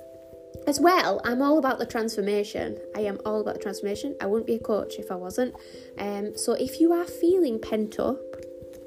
as 0.67 0.79
well. 0.79 1.21
I'm 1.25 1.43
all 1.43 1.59
about 1.59 1.79
the 1.79 1.87
transformation. 1.87 2.79
I 2.95 3.01
am 3.01 3.19
all 3.27 3.41
about 3.41 3.55
the 3.55 3.61
transformation. 3.61 4.15
I 4.21 4.27
wouldn't 4.27 4.47
be 4.47 4.55
a 4.55 4.61
coach 4.61 4.95
if 4.99 5.11
i 5.11 5.15
wasn't. 5.15 5.55
Um 5.99 6.37
so 6.37 6.53
if 6.53 6.81
you 6.81 6.93
are 6.93 7.05
feeling 7.05 7.59
pent 7.61 7.99
up 7.99 8.21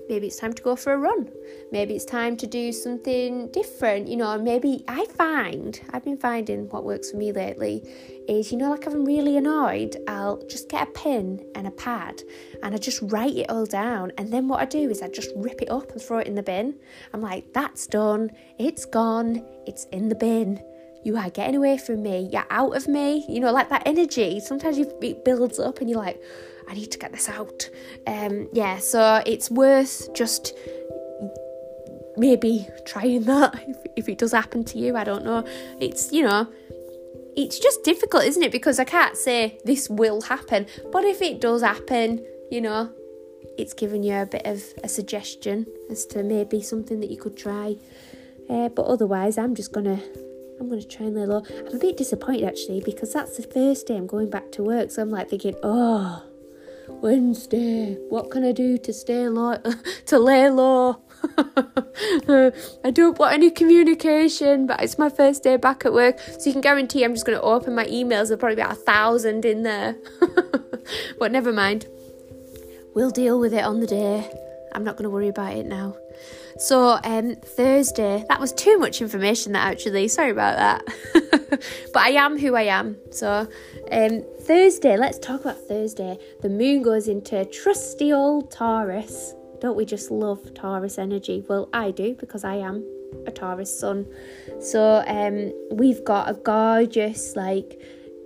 maybe 0.09 0.27
it's 0.27 0.37
time 0.37 0.53
to 0.53 0.61
go 0.61 0.75
for 0.75 0.93
a 0.93 0.97
run. 0.97 1.29
Maybe 1.71 1.95
it's 1.95 2.05
time 2.05 2.37
to 2.37 2.47
do 2.47 2.71
something 2.71 3.51
different 3.51 4.07
you 4.07 4.17
know. 4.17 4.37
Maybe 4.37 4.83
i 4.87 5.05
find 5.05 5.79
i've 5.91 6.03
been 6.03 6.17
finding 6.17 6.69
what 6.69 6.83
works 6.83 7.11
for 7.11 7.17
me 7.17 7.31
lately 7.31 7.83
is 8.27 8.51
you 8.51 8.57
know 8.57 8.69
like 8.71 8.85
if 8.85 8.93
i'm 8.93 9.05
really 9.05 9.37
annoyed 9.37 9.95
i'll 10.07 10.41
just 10.47 10.69
get 10.69 10.87
a 10.87 10.91
pen 10.91 11.39
and 11.55 11.67
a 11.67 11.71
pad 11.71 12.21
and 12.63 12.73
i 12.73 12.77
just 12.77 13.01
write 13.03 13.35
it 13.35 13.49
all 13.49 13.65
down. 13.65 14.11
And 14.17 14.31
then 14.31 14.47
what 14.47 14.59
i 14.61 14.65
do 14.65 14.89
is 14.89 15.01
i 15.01 15.07
just 15.07 15.31
rip 15.35 15.61
it 15.61 15.69
up 15.69 15.91
and 15.91 16.01
throw 16.01 16.19
it 16.19 16.27
in 16.27 16.35
the 16.35 16.43
bin. 16.43 16.75
I'm 17.13 17.21
like 17.21 17.53
that's 17.53 17.87
done. 17.87 18.31
It's 18.59 18.85
gone. 18.85 19.43
It's 19.65 19.85
in 19.85 20.09
the 20.09 20.15
bin. 20.15 20.61
You 21.03 21.17
are 21.17 21.29
getting 21.29 21.55
away 21.55 21.77
from 21.77 22.01
me. 22.01 22.29
You're 22.31 22.47
out 22.49 22.75
of 22.75 22.87
me. 22.87 23.25
You 23.29 23.39
know 23.39 23.51
like 23.51 23.69
that 23.69 23.83
energy. 23.85 24.39
Sometimes 24.39 24.77
you, 24.77 24.91
it 25.01 25.23
builds 25.23 25.59
up 25.59 25.79
and 25.79 25.89
you're 25.89 25.99
like 25.99 26.21
I 26.67 26.73
need 26.73 26.91
to 26.91 26.97
get 26.97 27.11
this 27.11 27.29
out. 27.29 27.69
Um, 28.07 28.49
yeah, 28.53 28.79
so 28.79 29.21
it's 29.25 29.49
worth 29.51 30.13
just 30.13 30.57
maybe 32.17 32.67
trying 32.85 33.23
that 33.25 33.55
if, 33.67 33.77
if 33.95 34.09
it 34.09 34.17
does 34.17 34.31
happen 34.31 34.63
to 34.65 34.77
you. 34.77 34.95
I 34.95 35.03
don't 35.03 35.25
know. 35.25 35.45
It's, 35.79 36.11
you 36.11 36.23
know, 36.23 36.47
it's 37.35 37.59
just 37.59 37.83
difficult, 37.83 38.23
isn't 38.23 38.43
it? 38.43 38.51
Because 38.51 38.79
I 38.79 38.85
can't 38.85 39.17
say 39.17 39.59
this 39.65 39.89
will 39.89 40.21
happen. 40.21 40.67
But 40.91 41.03
if 41.03 41.21
it 41.21 41.41
does 41.41 41.61
happen, 41.61 42.25
you 42.49 42.61
know, 42.61 42.91
it's 43.57 43.73
given 43.73 44.03
you 44.03 44.13
a 44.15 44.25
bit 44.25 44.45
of 44.45 44.63
a 44.83 44.89
suggestion 44.89 45.65
as 45.89 46.05
to 46.07 46.23
maybe 46.23 46.61
something 46.61 46.99
that 46.99 47.09
you 47.09 47.17
could 47.17 47.37
try. 47.37 47.75
Uh, 48.49 48.69
but 48.69 48.85
otherwise, 48.85 49.37
I'm 49.37 49.55
just 49.55 49.71
gonna 49.71 49.99
I'm 50.59 50.69
gonna 50.69 50.83
try 50.83 51.07
and 51.07 51.15
lay 51.15 51.25
low. 51.25 51.43
I'm 51.67 51.75
a 51.75 51.79
bit 51.79 51.97
disappointed 51.97 52.43
actually 52.43 52.81
because 52.81 53.13
that's 53.13 53.37
the 53.37 53.43
first 53.43 53.87
day 53.87 53.97
I'm 53.97 54.07
going 54.07 54.29
back 54.29 54.51
to 54.53 54.63
work, 54.63 54.91
so 54.91 55.01
I'm 55.01 55.09
like 55.09 55.29
thinking, 55.29 55.55
oh, 55.63 56.23
Wednesday, 56.87 57.95
what 58.09 58.31
can 58.31 58.43
I 58.43 58.51
do 58.51 58.77
to 58.77 58.93
stay 58.93 59.27
low 59.27 59.57
to 60.05 60.19
lay 60.19 60.49
low? 60.49 61.01
I 61.37 62.91
don't 62.91 63.17
want 63.17 63.33
any 63.33 63.49
communication, 63.49 64.67
but 64.67 64.81
it's 64.81 64.97
my 64.97 65.09
first 65.09 65.43
day 65.43 65.57
back 65.57 65.85
at 65.85 65.93
work, 65.93 66.19
so 66.19 66.45
you 66.45 66.51
can 66.51 66.61
guarantee 66.61 67.03
I'm 67.03 67.13
just 67.13 67.25
going 67.25 67.37
to 67.37 67.43
open 67.43 67.75
my 67.75 67.85
emails. 67.85 68.27
There'll 68.27 68.37
probably 68.37 68.57
be 68.57 68.61
a 68.61 68.75
thousand 68.75 69.45
in 69.45 69.63
there, 69.63 69.95
but 71.19 71.31
never 71.31 71.51
mind. 71.51 71.87
We'll 72.93 73.11
deal 73.11 73.39
with 73.39 73.53
it 73.53 73.63
on 73.63 73.79
the 73.79 73.87
day. 73.87 74.31
I'm 74.73 74.83
not 74.83 74.95
going 74.97 75.03
to 75.03 75.09
worry 75.09 75.27
about 75.27 75.53
it 75.53 75.65
now. 75.65 75.95
So 76.57 76.99
um, 77.03 77.35
Thursday, 77.35 78.23
that 78.29 78.39
was 78.39 78.53
too 78.53 78.77
much 78.77 79.01
information. 79.01 79.51
That 79.53 79.67
actually, 79.67 80.07
sorry 80.07 80.31
about 80.31 80.57
that. 80.57 81.61
but 81.93 82.01
I 82.01 82.09
am 82.11 82.39
who 82.39 82.55
I 82.55 82.63
am. 82.63 82.97
So 83.11 83.47
um, 83.91 84.23
Thursday, 84.41 84.95
let's 84.97 85.19
talk 85.19 85.41
about 85.41 85.59
Thursday. 85.67 86.17
The 86.41 86.49
moon 86.49 86.81
goes 86.81 87.07
into 87.07 87.43
trusty 87.45 88.13
old 88.13 88.51
Taurus. 88.51 89.33
Don't 89.59 89.75
we 89.75 89.85
just 89.85 90.11
love 90.11 90.53
Taurus 90.53 90.97
energy? 90.97 91.43
Well, 91.47 91.69
I 91.73 91.91
do 91.91 92.15
because 92.15 92.43
I 92.45 92.55
am 92.55 92.85
a 93.27 93.31
Taurus 93.31 93.77
sun. 93.77 94.05
So 94.59 95.03
um, 95.07 95.51
we've 95.77 96.03
got 96.05 96.29
a 96.29 96.33
gorgeous 96.33 97.35
like 97.35 97.81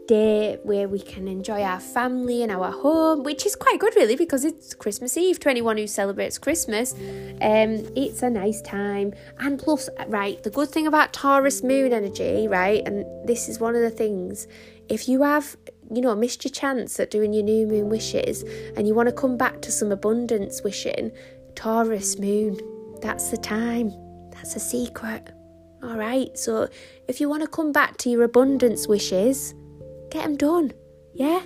day 0.10 0.58
where 0.64 0.88
we 0.88 1.00
can 1.00 1.28
enjoy 1.28 1.62
our 1.62 1.80
family 1.80 2.42
and 2.42 2.52
our 2.52 2.72
home, 2.72 3.22
which 3.24 3.46
is 3.46 3.56
quite 3.56 3.80
good, 3.80 3.96
really, 3.96 4.16
because 4.16 4.44
it's 4.44 4.74
Christmas 4.74 5.16
Eve. 5.16 5.40
To 5.42 5.50
anyone 5.50 5.78
who 5.78 5.86
celebrates 5.86 6.40
Christmas, 6.40 6.94
um, 6.94 7.86
it's 7.96 8.24
a 8.24 8.30
nice 8.30 8.60
time. 8.64 9.14
And 9.38 9.60
plus, 9.60 9.88
right, 10.08 10.42
the 10.42 10.50
good 10.50 10.70
thing 10.70 10.88
about 10.88 11.14
Taurus 11.14 11.62
moon 11.62 11.94
energy, 11.94 12.48
right, 12.48 12.82
and 12.88 13.06
this 13.28 13.48
is 13.48 13.60
one 13.60 13.76
of 13.76 13.82
the 13.82 13.92
things, 13.92 14.48
if 14.90 15.08
you 15.08 15.22
have 15.22 15.56
you 15.92 16.02
know, 16.02 16.16
missed 16.16 16.44
your 16.44 16.52
chance 16.52 17.00
at 17.00 17.10
doing 17.10 17.34
your 17.34 17.44
new 17.44 17.66
moon 17.66 17.90
wishes 17.90 18.44
and 18.76 18.88
you 18.88 18.94
want 18.94 19.10
to 19.10 19.14
come 19.14 19.38
back 19.38 19.62
to 19.62 19.72
some 19.72 19.92
abundance 19.92 20.62
wishing, 20.64 21.12
Taurus 21.56 22.20
moon, 22.20 22.60
that's 23.02 23.30
the 23.30 23.38
time. 23.38 23.92
That's 24.32 24.56
a 24.56 24.60
secret. 24.60 25.32
All 25.84 25.98
right, 25.98 26.38
so 26.38 26.68
if 27.08 27.20
you 27.22 27.30
want 27.30 27.42
to 27.44 27.48
come 27.48 27.72
back 27.72 27.98
to 27.98 28.10
your 28.10 28.24
abundance 28.24 28.88
wishes, 28.88 29.54
get 30.12 30.24
them 30.24 30.38
done. 30.38 30.74
Yeah? 31.14 31.42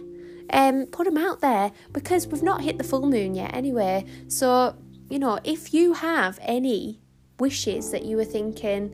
Um, 0.50 0.86
put 0.88 1.06
them 1.06 1.18
out 1.18 1.42
there 1.42 1.72
because 1.92 2.28
we've 2.28 2.44
not 2.44 2.62
hit 2.62 2.78
the 2.78 2.84
full 2.84 3.08
moon 3.08 3.36
yet 3.36 3.56
anyway. 3.56 4.06
So, 4.28 4.76
you 5.10 5.20
know, 5.20 5.40
if 5.44 5.74
you 5.74 5.94
have 5.94 6.38
any 6.42 7.02
wishes 7.40 7.92
that 7.92 8.06
you 8.06 8.18
were 8.18 8.26
thinking, 8.26 8.94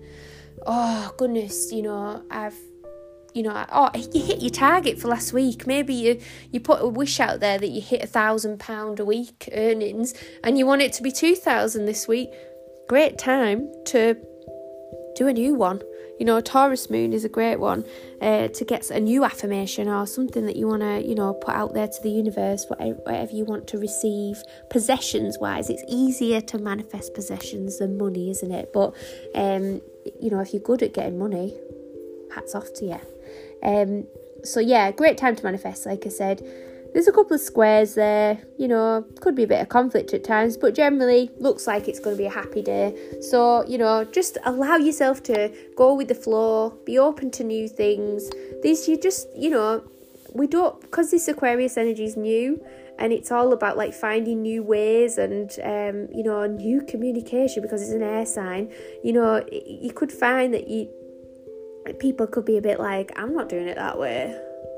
oh 0.66 1.14
goodness, 1.18 1.72
you 1.72 1.82
know, 1.82 2.24
I've 2.32 2.56
you 3.34 3.44
know, 3.44 3.66
oh, 3.72 3.92
you 4.12 4.22
hit 4.22 4.42
your 4.42 4.50
target 4.50 5.00
for 5.00 5.08
last 5.08 5.34
week. 5.34 5.68
Maybe 5.68 5.94
you 5.94 6.20
you 6.52 6.60
put 6.60 6.82
a 6.82 6.88
wish 6.88 7.20
out 7.20 7.40
there 7.40 7.60
that 7.60 7.70
you 7.70 7.82
hit 7.82 8.04
a 8.04 8.08
thousand 8.08 8.60
pound 8.60 9.00
a 9.00 9.06
week 9.06 9.50
earnings, 9.54 10.14
and 10.44 10.58
you 10.58 10.66
want 10.66 10.82
it 10.82 10.94
to 10.94 11.04
be 11.04 11.12
two 11.12 11.36
thousand 11.36 11.86
this 11.86 12.08
week. 12.08 12.30
Great 12.88 13.18
time 13.18 13.72
to 13.86 14.16
do 15.16 15.28
a 15.28 15.34
new 15.34 15.54
one. 15.54 15.82
You 16.20 16.26
know, 16.26 16.42
Taurus 16.42 16.90
moon 16.90 17.14
is 17.14 17.24
a 17.24 17.30
great 17.30 17.62
one 17.62 17.86
uh, 18.22 18.50
to 18.50 18.66
get 18.66 18.92
a 18.92 19.00
new 19.00 19.24
affirmation 19.24 19.88
or 19.88 20.06
something 20.06 20.46
that 20.46 20.58
you 20.58 20.68
want 20.68 20.82
to, 20.82 21.02
you 21.02 21.16
know, 21.16 21.34
put 21.34 21.56
out 21.56 21.74
there 21.74 21.88
to 21.88 22.02
the 22.04 22.10
universe, 22.10 22.66
whatever, 22.68 23.00
whatever 23.04 23.32
you 23.32 23.46
want 23.46 23.68
to 23.68 23.78
receive. 23.78 24.44
Possessions 24.70 25.38
wise, 25.40 25.70
it's 25.70 25.84
easier 25.88 26.42
to 26.42 26.58
manifest 26.58 27.14
possessions 27.14 27.80
than 27.80 27.98
money, 27.98 28.30
isn't 28.32 28.52
it? 28.52 28.72
But, 28.74 28.94
um, 29.34 29.82
you 30.20 30.30
know, 30.30 30.42
if 30.42 30.54
you're 30.54 30.62
good 30.62 30.84
at 30.84 30.94
getting 30.94 31.18
money, 31.18 31.58
hats 32.36 32.54
off 32.54 32.74
to 32.76 32.86
you. 32.86 33.00
Um, 33.64 34.06
so, 34.44 34.60
yeah, 34.60 34.92
great 34.92 35.18
time 35.18 35.36
to 35.38 35.44
manifest, 35.44 35.86
like 35.86 36.06
I 36.06 36.10
said. 36.10 36.46
There's 36.94 37.08
a 37.08 37.12
couple 37.12 37.36
of 37.36 37.42
squares 37.42 37.94
there, 37.94 38.40
you 38.58 38.68
know, 38.68 39.06
could 39.22 39.36
be 39.36 39.44
a 39.44 39.48
bit 39.48 39.62
of 39.62 39.70
conflict 39.70 40.14
at 40.14 40.24
times, 40.24 40.58
but 40.58 40.74
generally 40.74 41.30
looks 41.38 41.68
like 41.68 41.88
it's 41.88 42.00
going 42.00 42.16
to 42.16 42.18
be 42.18 42.26
a 42.26 42.32
happy 42.32 42.62
day. 42.62 42.96
So, 43.22 43.64
you 43.68 43.78
know, 43.78 44.04
just 44.06 44.38
allow 44.44 44.76
yourself 44.78 45.22
to 45.24 45.54
go 45.76 45.94
with 45.94 46.08
the 46.08 46.16
flow, 46.16 46.80
be 46.86 46.98
open 46.98 47.30
to 47.32 47.44
new 47.44 47.68
things. 47.68 48.30
These, 48.64 48.88
you 48.88 49.00
just, 49.00 49.28
you 49.36 49.52
know, 49.52 49.84
we 50.34 50.48
don't, 50.48 50.82
because 50.82 51.12
this 51.12 51.28
Aquarius 51.28 51.78
energy 51.78 52.06
is 52.06 52.18
new 52.18 52.64
and 52.98 53.14
it's 53.14 53.32
all 53.32 53.54
about 53.54 53.78
like 53.78 53.94
finding 53.94 54.42
new 54.42 54.64
ways 54.64 55.18
and, 55.18 55.52
um, 55.64 56.08
you 56.12 56.24
know, 56.24 56.46
new 56.48 56.82
communication 56.82 57.62
because 57.62 57.82
it's 57.84 57.92
an 57.92 58.04
air 58.04 58.26
sign. 58.26 58.72
You 59.04 59.14
know, 59.14 59.46
you 59.52 59.94
could 59.94 60.12
find 60.12 60.54
that 60.56 60.68
you, 60.68 60.90
people 62.00 62.26
could 62.28 62.46
be 62.46 62.58
a 62.58 62.62
bit 62.62 62.80
like, 62.80 63.12
I'm 63.16 63.34
not 63.34 63.48
doing 63.48 63.68
it 63.68 63.76
that 63.76 63.98
way. 63.98 64.36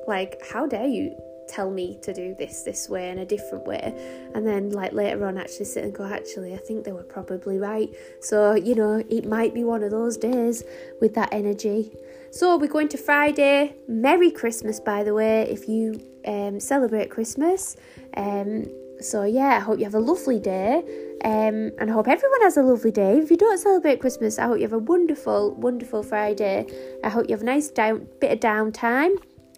Like, 0.08 0.42
how 0.52 0.68
dare 0.68 0.88
you 0.88 1.16
tell 1.52 1.70
me 1.70 1.98
to 2.02 2.14
do 2.14 2.34
this 2.40 2.64
this 2.64 2.88
way 2.88 3.10
in 3.10 3.20
a 3.20 3.26
different 3.26 3.66
way 3.68 3.94
and 4.34 4.48
then 4.48 4.70
like 4.70 4.94
later 4.94 5.26
on 5.26 5.38
actually 5.38 5.66
sit 5.66 5.84
and 5.84 5.94
go 5.94 6.06
actually 6.06 6.54
I 6.54 6.58
think 6.58 6.86
they 6.86 6.94
were 6.94 7.04
probably 7.04 7.58
right 7.58 7.90
so 8.22 8.56
you 8.56 8.74
know 8.74 9.04
it 9.10 9.26
might 9.26 9.54
be 9.54 9.64
one 9.64 9.84
of 9.84 9.92
those 9.92 10.16
days 10.16 10.64
with 11.02 11.14
that 11.16 11.30
energy 11.34 11.92
so 12.32 12.56
we're 12.58 12.68
going 12.68 12.88
to 12.90 12.98
Friday 12.98 13.76
Merry 13.88 14.32
Christmas 14.32 14.80
by 14.80 15.04
the 15.04 15.14
way 15.14 15.42
if 15.50 15.68
you 15.68 16.02
um, 16.26 16.60
celebrate 16.60 17.10
Christmas 17.10 17.76
um, 18.16 18.66
so 19.02 19.24
yeah 19.24 19.58
I 19.58 19.60
hope 19.60 19.78
you 19.80 19.86
have 19.86 19.96
a 19.96 20.00
lovely 20.00 20.40
day 20.40 20.84
um, 21.24 21.72
and 21.78 21.92
I 21.92 21.94
hope 21.94 22.08
everyone 22.08 22.42
has 22.42 22.58
a 22.58 22.64
lovely 22.64 22.90
day. 22.90 23.20
If 23.20 23.30
you 23.30 23.38
don't 23.38 23.60
celebrate 23.60 24.00
Christmas, 24.00 24.40
I 24.40 24.48
hope 24.48 24.58
you 24.58 24.64
have 24.64 24.74
a 24.74 24.80
wonderful, 24.80 25.54
wonderful 25.54 26.02
Friday. 26.02 26.66
I 27.04 27.10
hope 27.10 27.30
you 27.30 27.36
have 27.36 27.44
a 27.44 27.46
nice 27.46 27.70
down 27.70 28.08
bit 28.20 28.32
of 28.32 28.40
downtime. 28.40 29.18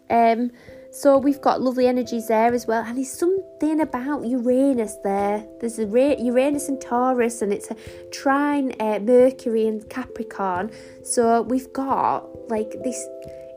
Um, 0.09 0.51
so 0.93 1.17
we've 1.17 1.41
got 1.41 1.59
lovely 1.59 1.88
energies 1.88 2.27
there 2.27 2.53
as 2.53 2.67
well, 2.67 2.83
and 2.83 2.97
there's 2.97 3.09
something 3.09 3.81
about 3.81 4.25
Uranus 4.25 4.95
there. 5.03 5.43
There's 5.59 5.79
a 5.79 5.85
Uranus 5.85 6.69
and 6.69 6.79
Taurus, 6.79 7.41
and 7.41 7.51
it's 7.51 7.71
a 7.71 7.75
trine 8.12 8.75
uh, 8.79 9.00
Mercury 9.00 9.67
and 9.67 9.89
Capricorn. 9.89 10.69
So 11.03 11.41
we've 11.41 11.73
got 11.73 12.29
like 12.50 12.75
this 12.83 13.07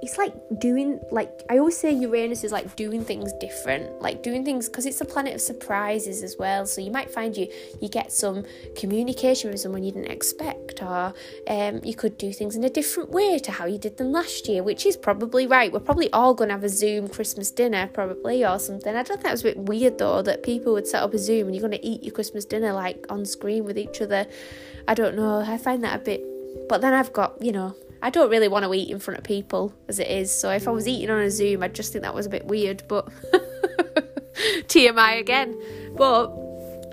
it's 0.03 0.19
like 0.19 0.35
doing 0.59 1.01
like 1.11 1.31
I 1.49 1.59
always 1.59 1.77
say 1.77 1.93
Uranus 1.93 2.45
is 2.45 2.53
like 2.53 2.77
doing 2.77 3.05
things 3.05 3.33
different, 3.41 4.01
like 4.03 4.23
doing 4.23 4.45
things 4.45 4.69
because 4.69 4.85
it's 4.85 5.01
a 5.01 5.05
planet 5.05 5.35
of 5.35 5.41
surprises 5.41 6.23
as 6.23 6.37
well. 6.39 6.67
So 6.67 6.81
you 6.81 6.91
might 6.91 7.11
find 7.11 7.37
you 7.37 7.49
you 7.81 7.89
get 7.89 8.13
some 8.13 8.45
communication 8.77 9.51
with 9.51 9.61
someone 9.61 9.83
you 9.83 9.93
didn't 9.93 10.11
expect, 10.11 10.83
or 10.83 11.15
um, 11.49 11.81
you 11.83 11.95
could 11.95 12.19
do 12.19 12.33
things 12.33 12.57
in 12.57 12.65
a 12.65 12.71
different 12.71 13.11
way 13.11 13.39
to 13.39 13.51
how 13.51 13.65
you 13.67 13.79
did 13.79 13.97
them 13.97 14.13
last 14.13 14.49
year, 14.49 14.63
which 14.63 14.85
is 14.85 14.97
probably 14.97 15.47
right. 15.47 15.73
We're 15.73 15.81
probably 15.81 16.13
all 16.13 16.35
going 16.35 16.49
to 16.49 16.55
have 16.55 16.65
a 16.65 16.69
Zoom 16.69 17.09
Christmas 17.09 17.51
dinner, 17.51 17.89
probably 17.93 18.45
or 18.45 18.59
something. 18.59 18.95
I 18.95 19.03
don't 19.03 19.17
think 19.17 19.23
that 19.23 19.33
was 19.33 19.41
a 19.41 19.45
bit 19.45 19.59
weird 19.59 19.99
though 19.99 20.21
that 20.23 20.43
people 20.43 20.75
would 20.75 20.87
set 20.87 21.03
up 21.03 21.15
a 21.15 21.19
Zoom 21.19 21.47
and 21.47 21.55
you're 21.55 21.67
going 21.67 21.81
to 21.81 21.87
eat 21.87 22.03
your 22.03 22.13
Christmas 22.13 22.45
dinner 22.45 22.73
like 22.73 23.07
on 23.09 23.25
screen 23.25 23.65
with 23.65 23.79
each 23.79 24.03
other. 24.03 24.27
I 24.87 24.95
don't 24.95 25.17
know. 25.17 25.41
I 25.41 25.57
find 25.57 25.83
that 25.85 25.97
a 26.01 26.05
bit. 26.05 26.23
But 26.69 26.81
then 26.81 26.93
I've 26.93 27.13
got 27.13 27.41
you 27.41 27.53
know 27.53 27.75
I 28.03 28.11
don't 28.11 28.31
really 28.31 28.49
want 28.49 28.65
to 28.65 28.75
eat 28.75 28.91
in 28.91 28.99
front 28.99 29.19
of 29.19 29.25
people 29.25 29.73
as 29.89 29.99
it 29.99 30.09
is. 30.09 30.33
So 30.33 30.51
if 30.51 30.69
I 30.69 30.71
was 30.71 30.87
eating 30.87 31.11
on 31.11 31.21
a 31.21 31.31
Zoom, 31.31 31.63
I'd 31.63 31.75
just 31.75 31.93
think 31.93 32.03
that 32.03 32.15
was 32.15 32.27
a 32.27 32.31
bit 32.31 32.47
weird. 32.47 32.83
But 32.89 33.09
TMI 34.35 35.19
again. 35.19 35.61
But 35.97 36.33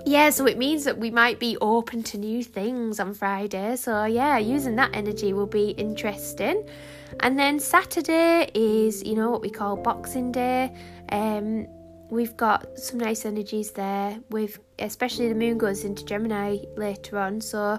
yeah, 0.06 0.30
so 0.30 0.46
it 0.46 0.58
means 0.58 0.84
that 0.84 0.98
we 0.98 1.10
might 1.10 1.38
be 1.38 1.56
open 1.60 2.02
to 2.04 2.18
new 2.18 2.44
things 2.44 3.00
on 3.00 3.14
Friday. 3.14 3.76
So 3.76 4.04
yeah, 4.04 4.38
using 4.38 4.76
that 4.76 4.90
energy 4.94 5.32
will 5.32 5.46
be 5.46 5.70
interesting. 5.70 6.68
And 7.20 7.38
then 7.38 7.60
Saturday 7.60 8.50
is, 8.54 9.02
you 9.02 9.14
know, 9.14 9.30
what 9.30 9.40
we 9.40 9.50
call 9.50 9.76
Boxing 9.76 10.32
Day. 10.32 10.74
Um, 11.10 11.66
we've 12.10 12.36
got 12.36 12.78
some 12.78 12.98
nice 12.98 13.24
energies 13.24 13.72
there. 13.72 14.18
With 14.30 14.58
especially 14.78 15.28
the 15.28 15.34
moon 15.34 15.58
goes 15.58 15.84
into 15.84 16.04
Gemini 16.04 16.58
later 16.76 17.18
on, 17.18 17.40
so 17.40 17.78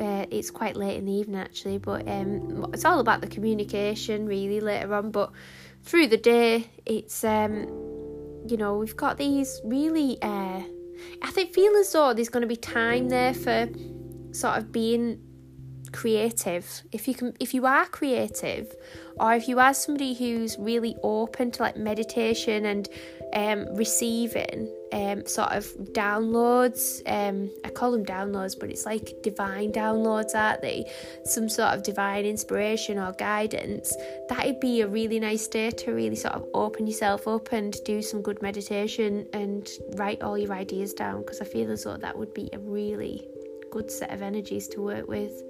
uh, 0.00 0.26
it's 0.30 0.50
quite 0.50 0.76
late 0.76 0.96
in 0.96 1.06
the 1.06 1.12
evening 1.12 1.40
actually, 1.40 1.78
but 1.78 2.06
um, 2.08 2.70
it's 2.72 2.84
all 2.84 3.00
about 3.00 3.20
the 3.20 3.26
communication 3.26 4.26
really 4.26 4.60
later 4.60 4.94
on. 4.94 5.10
But 5.10 5.32
through 5.82 6.08
the 6.08 6.16
day, 6.16 6.70
it's 6.86 7.24
um, 7.24 7.64
you 8.46 8.56
know 8.56 8.78
we've 8.78 8.96
got 8.96 9.18
these 9.18 9.60
really. 9.64 10.20
Uh, 10.22 10.62
I 11.22 11.30
think 11.30 11.54
feel 11.54 11.74
as 11.76 11.92
though 11.92 12.12
there's 12.12 12.28
going 12.28 12.40
to 12.42 12.48
be 12.48 12.56
time 12.56 13.08
there 13.08 13.32
for 13.32 13.68
sort 14.32 14.58
of 14.58 14.72
being 14.72 15.20
creative 15.92 16.82
if 16.92 17.08
you 17.08 17.14
can 17.14 17.34
if 17.40 17.54
you 17.54 17.66
are 17.66 17.86
creative 17.86 18.74
or 19.20 19.34
if 19.34 19.48
you 19.48 19.58
are 19.58 19.74
somebody 19.74 20.14
who's 20.14 20.56
really 20.58 20.96
open 21.02 21.50
to 21.50 21.62
like 21.62 21.76
meditation 21.76 22.66
and 22.66 22.88
um, 23.34 23.66
receiving 23.74 24.72
um, 24.92 25.26
sort 25.26 25.52
of 25.52 25.66
downloads. 25.92 27.02
Um, 27.06 27.50
I 27.64 27.70
call 27.70 27.92
them 27.92 28.04
downloads, 28.04 28.58
but 28.58 28.70
it's 28.70 28.86
like 28.86 29.22
divine 29.22 29.72
downloads, 29.72 30.34
aren't 30.34 30.62
they? 30.62 30.90
Some 31.24 31.48
sort 31.48 31.74
of 31.74 31.82
divine 31.82 32.24
inspiration 32.24 32.98
or 32.98 33.12
guidance. 33.12 33.94
That'd 34.28 34.60
be 34.60 34.80
a 34.80 34.88
really 34.88 35.20
nice 35.20 35.46
day 35.46 35.70
to 35.70 35.92
really 35.92 36.16
sort 36.16 36.34
of 36.34 36.46
open 36.54 36.86
yourself 36.86 37.28
up 37.28 37.52
and 37.52 37.76
do 37.84 38.02
some 38.02 38.22
good 38.22 38.40
meditation 38.40 39.26
and 39.32 39.68
write 39.96 40.22
all 40.22 40.38
your 40.38 40.52
ideas 40.52 40.94
down 40.94 41.20
because 41.20 41.40
I 41.40 41.44
feel 41.44 41.70
as 41.70 41.84
though 41.84 41.96
that 41.96 42.16
would 42.16 42.32
be 42.34 42.48
a 42.52 42.58
really 42.58 43.26
good 43.70 43.90
set 43.90 44.10
of 44.12 44.22
energies 44.22 44.68
to 44.68 44.82
work 44.82 45.08
with. 45.08 45.42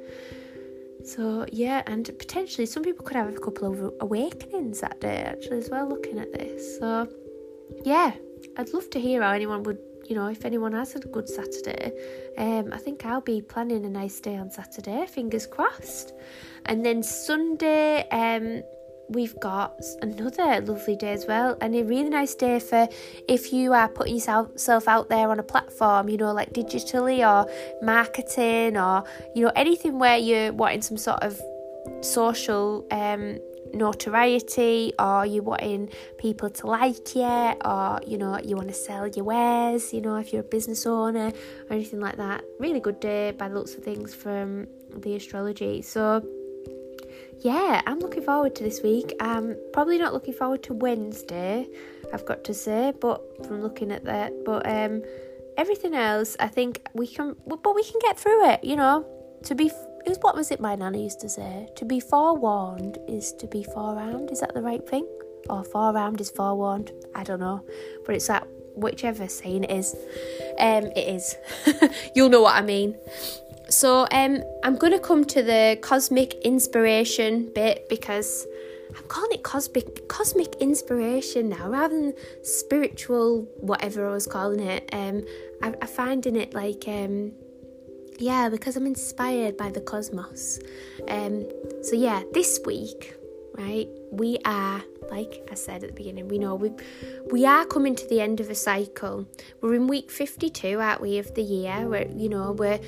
So 1.04 1.46
yeah, 1.52 1.82
and 1.86 2.04
potentially 2.18 2.66
some 2.66 2.82
people 2.82 3.04
could 3.04 3.16
have 3.16 3.34
a 3.34 3.38
couple 3.38 3.72
of 3.72 3.94
awakenings 4.00 4.80
that 4.80 5.00
day 5.00 5.22
actually 5.22 5.58
as 5.58 5.70
well. 5.70 5.88
Looking 5.88 6.18
at 6.18 6.32
this, 6.32 6.78
so 6.78 7.08
yeah, 7.84 8.12
I'd 8.56 8.72
love 8.74 8.90
to 8.90 9.00
hear 9.00 9.22
how 9.22 9.32
anyone 9.32 9.62
would, 9.62 9.78
you 10.06 10.16
know, 10.16 10.26
if 10.26 10.44
anyone 10.44 10.72
has 10.72 10.94
a 10.96 10.98
good 10.98 11.28
Saturday. 11.28 11.92
Um, 12.36 12.72
I 12.72 12.78
think 12.78 13.06
I'll 13.06 13.20
be 13.20 13.40
planning 13.40 13.84
a 13.84 13.88
nice 13.88 14.20
day 14.20 14.36
on 14.36 14.50
Saturday. 14.50 15.06
Fingers 15.06 15.46
crossed, 15.46 16.12
and 16.66 16.84
then 16.84 17.02
Sunday. 17.02 18.08
Um, 18.08 18.62
we've 19.08 19.38
got 19.40 19.80
another 20.02 20.60
lovely 20.60 20.96
day 20.96 21.12
as 21.12 21.26
well 21.26 21.56
and 21.60 21.74
a 21.74 21.82
really 21.82 22.10
nice 22.10 22.34
day 22.34 22.58
for 22.58 22.88
if 23.28 23.52
you 23.52 23.72
are 23.72 23.88
putting 23.88 24.14
yourself 24.16 24.86
out 24.86 25.08
there 25.08 25.30
on 25.30 25.38
a 25.38 25.42
platform 25.42 26.08
you 26.08 26.16
know 26.16 26.32
like 26.32 26.52
digitally 26.52 27.20
or 27.26 27.50
marketing 27.82 28.76
or 28.76 29.04
you 29.34 29.42
know 29.42 29.52
anything 29.56 29.98
where 29.98 30.18
you're 30.18 30.52
wanting 30.52 30.82
some 30.82 30.96
sort 30.96 31.22
of 31.22 31.40
social 32.02 32.86
um, 32.90 33.38
notoriety 33.72 34.92
or 34.98 35.26
you're 35.26 35.42
wanting 35.42 35.90
people 36.18 36.50
to 36.50 36.66
like 36.66 37.14
you 37.14 37.22
or 37.22 38.00
you 38.06 38.18
know 38.18 38.38
you 38.38 38.56
want 38.56 38.68
to 38.68 38.74
sell 38.74 39.06
your 39.06 39.24
wares 39.24 39.92
you 39.92 40.00
know 40.00 40.16
if 40.16 40.32
you're 40.32 40.40
a 40.42 40.44
business 40.44 40.86
owner 40.86 41.32
or 41.68 41.72
anything 41.72 42.00
like 42.00 42.16
that. 42.16 42.42
Really 42.58 42.80
good 42.80 43.00
day 43.00 43.32
by 43.32 43.48
the 43.48 43.54
looks 43.54 43.74
of 43.74 43.82
things 43.82 44.14
from 44.14 44.66
the 44.94 45.16
astrology. 45.16 45.82
So 45.82 46.26
yeah, 47.40 47.82
I'm 47.86 48.00
looking 48.00 48.22
forward 48.22 48.54
to 48.56 48.64
this 48.64 48.82
week. 48.82 49.14
I'm 49.20 49.56
probably 49.72 49.98
not 49.98 50.12
looking 50.12 50.34
forward 50.34 50.62
to 50.64 50.74
Wednesday, 50.74 51.68
I've 52.12 52.24
got 52.24 52.44
to 52.44 52.54
say, 52.54 52.92
but 53.00 53.46
from 53.46 53.62
looking 53.62 53.92
at 53.92 54.04
that, 54.04 54.32
but 54.44 54.68
um, 54.68 55.02
everything 55.56 55.94
else, 55.94 56.36
I 56.40 56.48
think 56.48 56.86
we 56.94 57.06
can, 57.06 57.36
but 57.46 57.74
we 57.74 57.84
can 57.84 58.00
get 58.00 58.18
through 58.18 58.50
it. 58.50 58.64
You 58.64 58.76
know, 58.76 59.06
to 59.44 59.54
be, 59.54 59.70
was 60.06 60.18
what 60.20 60.34
was 60.34 60.50
it 60.50 60.60
my 60.60 60.74
nana 60.74 60.98
used 60.98 61.20
to 61.20 61.28
say? 61.28 61.68
To 61.76 61.84
be 61.84 62.00
forewarned 62.00 62.98
is 63.06 63.32
to 63.34 63.46
be 63.46 63.62
forearmed. 63.62 64.30
Is 64.30 64.40
that 64.40 64.54
the 64.54 64.62
right 64.62 64.86
thing? 64.88 65.06
Or 65.48 65.64
forearmed 65.64 66.20
is 66.20 66.30
forewarned? 66.30 66.92
I 67.14 67.24
don't 67.24 67.40
know, 67.40 67.64
but 68.04 68.14
it's 68.14 68.26
that 68.26 68.46
whichever 68.74 69.28
saying 69.28 69.64
it 69.64 69.70
is. 69.70 69.94
Um, 70.58 70.86
it 70.96 71.08
is. 71.08 71.36
You'll 72.14 72.30
know 72.30 72.42
what 72.42 72.56
I 72.56 72.62
mean. 72.62 72.96
So 73.70 74.06
um, 74.12 74.42
I'm 74.64 74.76
going 74.76 74.92
to 74.92 74.98
come 74.98 75.24
to 75.26 75.42
the 75.42 75.78
cosmic 75.82 76.34
inspiration 76.42 77.50
bit 77.54 77.88
because 77.88 78.46
I'm 78.96 79.04
calling 79.04 79.32
it 79.32 79.42
cosmic 79.42 80.08
cosmic 80.08 80.54
inspiration 80.56 81.50
now 81.50 81.68
rather 81.68 81.94
than 81.94 82.14
spiritual 82.42 83.42
whatever 83.60 84.08
I 84.08 84.12
was 84.12 84.26
calling 84.26 84.60
it. 84.60 84.88
Um, 84.92 85.24
I, 85.62 85.74
I 85.82 85.86
find 85.86 86.24
in 86.26 86.36
it 86.36 86.54
like 86.54 86.84
um, 86.88 87.32
yeah 88.18 88.48
because 88.48 88.76
I'm 88.76 88.86
inspired 88.86 89.58
by 89.58 89.70
the 89.70 89.82
cosmos. 89.82 90.60
Um, 91.08 91.46
so 91.82 91.94
yeah, 91.94 92.22
this 92.32 92.60
week, 92.64 93.14
right, 93.58 93.88
we 94.10 94.38
are 94.46 94.82
like 95.10 95.46
I 95.50 95.54
said 95.54 95.82
at 95.84 95.90
the 95.90 95.94
beginning, 95.94 96.28
we 96.28 96.38
know 96.38 96.54
we 96.54 96.70
we 97.30 97.44
are 97.44 97.66
coming 97.66 97.94
to 97.96 98.06
the 98.08 98.20
end 98.20 98.40
of 98.40 98.48
a 98.50 98.54
cycle. 98.54 99.26
We're 99.60 99.74
in 99.74 99.86
week 99.86 100.10
52, 100.10 100.80
aren't 100.80 101.00
we, 101.00 101.18
of 101.18 101.34
the 101.34 101.42
year? 101.42 101.88
Where 101.88 102.08
you 102.08 102.28
know 102.28 102.52
we're 102.52 102.80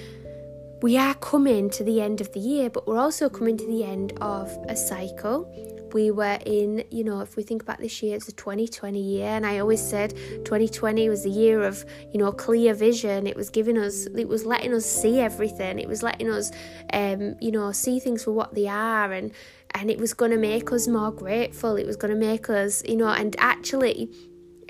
we 0.83 0.97
are 0.97 1.15
coming 1.15 1.69
to 1.71 1.85
the 1.85 2.01
end 2.01 2.21
of 2.21 2.33
the 2.33 2.41
year, 2.41 2.71
but 2.71 2.87
we're 2.87 2.99
also 2.99 3.29
coming 3.29 3.57
to 3.59 3.67
the 3.67 3.85
end 3.85 4.15
of 4.21 4.51
a 4.69 4.75
cycle. 4.75 5.53
We 5.93 6.11
were 6.11 6.39
in, 6.47 6.85
you 6.91 7.05
know, 7.05 7.21
if 7.21 7.37
we 7.37 7.43
think 7.43 7.63
about 7.63 7.81
this 7.81 8.03
year, 8.03 8.17
it's 8.17 8.29
a 8.29 8.33
2020 8.33 8.99
year, 8.99 9.27
and 9.27 9.45
I 9.45 9.59
always 9.59 9.83
said 9.83 10.17
2020 10.45 11.09
was 11.11 11.25
the 11.25 11.31
year 11.31 11.63
of, 11.63 11.85
you 12.13 12.19
know, 12.19 12.33
clear 12.33 12.73
vision. 12.73 13.27
It 13.27 13.37
was 13.37 13.51
giving 13.51 13.77
us, 13.77 14.07
it 14.07 14.29
was 14.29 14.47
letting 14.47 14.73
us 14.73 14.87
see 14.87 15.21
everything. 15.21 15.79
It 15.79 15.89
was 15.89 16.03
letting 16.03 16.31
us, 16.31 16.51
um, 16.95 17.35
you 17.41 17.51
know, 17.51 17.73
see 17.73 17.99
things 18.01 18.25
for 18.25 18.33
what 18.33 18.55
they 18.55 18.69
are, 18.69 19.13
and 19.13 19.33
and 19.73 19.91
it 19.91 19.99
was 19.99 20.15
going 20.15 20.31
to 20.31 20.39
make 20.39 20.73
us 20.73 20.89
more 20.89 21.13
grateful. 21.13 21.77
It 21.77 21.87
was 21.87 21.97
going 21.97 22.13
to 22.13 22.19
make 22.19 22.49
us, 22.49 22.83
you 22.89 22.97
know, 22.97 23.09
and 23.09 23.37
actually, 23.39 24.11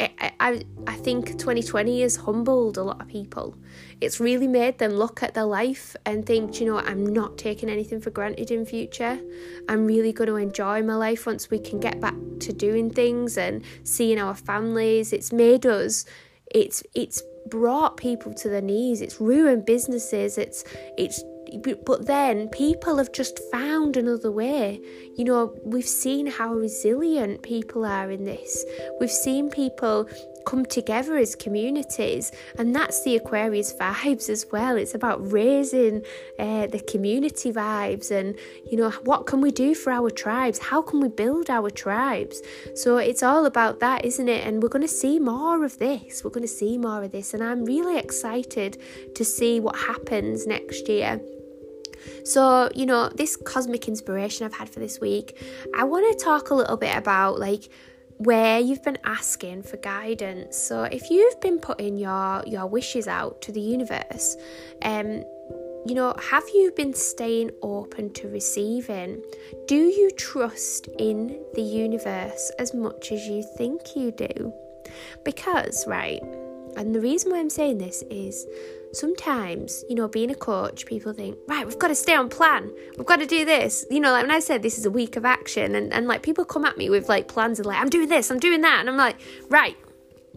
I, 0.00 0.64
I, 0.86 0.94
think 0.94 1.26
2020 1.32 2.00
has 2.00 2.16
humbled 2.16 2.78
a 2.78 2.82
lot 2.82 3.02
of 3.02 3.08
people. 3.08 3.54
It's 4.00 4.18
really 4.18 4.46
made 4.46 4.78
them 4.78 4.92
look 4.92 5.22
at 5.22 5.34
their 5.34 5.44
life 5.44 5.94
and 6.06 6.24
think, 6.24 6.58
you 6.58 6.66
know, 6.66 6.78
I'm 6.78 7.04
not 7.04 7.36
taking 7.36 7.68
anything 7.68 8.00
for 8.00 8.10
granted 8.10 8.50
in 8.50 8.64
future. 8.64 9.20
I'm 9.68 9.84
really 9.84 10.12
going 10.14 10.28
to 10.28 10.36
enjoy 10.36 10.82
my 10.82 10.94
life 10.94 11.26
once 11.26 11.50
we 11.50 11.58
can 11.58 11.80
get 11.80 12.00
back 12.00 12.14
to 12.40 12.52
doing 12.52 12.90
things 12.90 13.36
and 13.36 13.62
seeing 13.84 14.18
our 14.18 14.34
families. 14.34 15.12
It's 15.12 15.32
made 15.32 15.66
us. 15.66 16.06
It's 16.46 16.82
it's 16.94 17.22
brought 17.48 17.98
people 17.98 18.32
to 18.34 18.48
their 18.48 18.62
knees. 18.62 19.02
It's 19.02 19.20
ruined 19.20 19.66
businesses. 19.66 20.38
It's 20.38 20.64
it's 20.96 21.22
but 21.84 22.06
then 22.06 22.48
people 22.48 22.98
have 22.98 23.12
just 23.12 23.38
found 23.50 23.96
another 23.96 24.30
way. 24.30 24.80
You 25.16 25.24
know, 25.24 25.54
we've 25.64 25.88
seen 25.88 26.26
how 26.26 26.54
resilient 26.54 27.42
people 27.42 27.84
are 27.84 28.10
in 28.10 28.24
this. 28.24 28.64
We've 29.00 29.10
seen 29.10 29.50
people 29.50 30.08
come 30.46 30.64
together 30.64 31.16
as 31.16 31.34
communities, 31.34 32.32
and 32.58 32.74
that's 32.74 33.02
the 33.04 33.16
Aquarius 33.16 33.72
vibes 33.74 34.28
as 34.28 34.46
well. 34.50 34.76
It's 34.76 34.94
about 34.94 35.32
raising 35.32 36.02
uh, 36.38 36.66
the 36.66 36.80
community 36.80 37.52
vibes, 37.52 38.10
and 38.10 38.36
you 38.70 38.76
know, 38.76 38.90
what 39.04 39.26
can 39.26 39.40
we 39.40 39.50
do 39.50 39.74
for 39.74 39.92
our 39.92 40.10
tribes? 40.10 40.58
How 40.58 40.82
can 40.82 41.00
we 41.00 41.08
build 41.08 41.50
our 41.50 41.70
tribes? 41.70 42.40
So 42.74 42.96
it's 42.96 43.22
all 43.22 43.46
about 43.46 43.80
that, 43.80 44.04
isn't 44.04 44.28
it? 44.28 44.46
And 44.46 44.62
we're 44.62 44.68
going 44.68 44.82
to 44.82 44.88
see 44.88 45.18
more 45.18 45.64
of 45.64 45.78
this. 45.78 46.24
We're 46.24 46.30
going 46.30 46.42
to 46.42 46.48
see 46.48 46.78
more 46.78 47.04
of 47.04 47.12
this, 47.12 47.34
and 47.34 47.42
I'm 47.42 47.64
really 47.64 47.98
excited 47.98 48.78
to 49.14 49.24
see 49.24 49.60
what 49.60 49.76
happens 49.76 50.46
next 50.46 50.88
year. 50.88 51.20
So, 52.24 52.70
you 52.74 52.86
know, 52.86 53.08
this 53.08 53.36
cosmic 53.36 53.88
inspiration 53.88 54.46
I've 54.46 54.54
had 54.54 54.68
for 54.68 54.80
this 54.80 55.00
week, 55.00 55.40
I 55.74 55.84
want 55.84 56.18
to 56.18 56.24
talk 56.24 56.50
a 56.50 56.54
little 56.54 56.76
bit 56.76 56.96
about 56.96 57.38
like 57.38 57.68
where 58.18 58.60
you've 58.60 58.82
been 58.82 58.98
asking 59.04 59.62
for 59.62 59.78
guidance. 59.78 60.56
So 60.56 60.82
if 60.82 61.10
you've 61.10 61.40
been 61.40 61.58
putting 61.58 61.96
your 61.96 62.42
your 62.46 62.66
wishes 62.66 63.08
out 63.08 63.40
to 63.42 63.52
the 63.52 63.60
universe, 63.60 64.36
um 64.82 65.24
you 65.86 65.94
know, 65.94 66.14
have 66.30 66.44
you 66.52 66.72
been 66.76 66.92
staying 66.92 67.50
open 67.62 68.12
to 68.12 68.28
receiving? 68.28 69.22
Do 69.66 69.76
you 69.76 70.10
trust 70.10 70.88
in 70.98 71.42
the 71.54 71.62
universe 71.62 72.52
as 72.58 72.74
much 72.74 73.12
as 73.12 73.26
you 73.26 73.42
think 73.56 73.96
you 73.96 74.10
do? 74.10 74.52
Because, 75.24 75.86
right, 75.86 76.20
and 76.76 76.94
the 76.94 77.00
reason 77.00 77.32
why 77.32 77.38
I'm 77.38 77.50
saying 77.50 77.78
this 77.78 78.02
is 78.10 78.46
sometimes, 78.92 79.84
you 79.88 79.94
know, 79.94 80.08
being 80.08 80.30
a 80.30 80.34
coach, 80.34 80.86
people 80.86 81.12
think, 81.12 81.36
right, 81.46 81.66
we've 81.66 81.78
got 81.78 81.88
to 81.88 81.94
stay 81.94 82.14
on 82.14 82.28
plan. 82.28 82.70
We've 82.96 83.06
got 83.06 83.20
to 83.20 83.26
do 83.26 83.44
this. 83.44 83.84
You 83.90 84.00
know, 84.00 84.12
like 84.12 84.22
when 84.22 84.30
I 84.30 84.40
said 84.40 84.62
this 84.62 84.78
is 84.78 84.86
a 84.86 84.90
week 84.90 85.16
of 85.16 85.24
action, 85.24 85.74
and, 85.74 85.92
and 85.92 86.06
like 86.06 86.22
people 86.22 86.44
come 86.44 86.64
at 86.64 86.76
me 86.76 86.90
with 86.90 87.08
like 87.08 87.28
plans 87.28 87.58
and 87.58 87.66
like, 87.66 87.78
I'm 87.78 87.88
doing 87.88 88.08
this, 88.08 88.30
I'm 88.30 88.38
doing 88.38 88.60
that. 88.62 88.80
And 88.80 88.88
I'm 88.88 88.96
like, 88.96 89.16
right, 89.48 89.76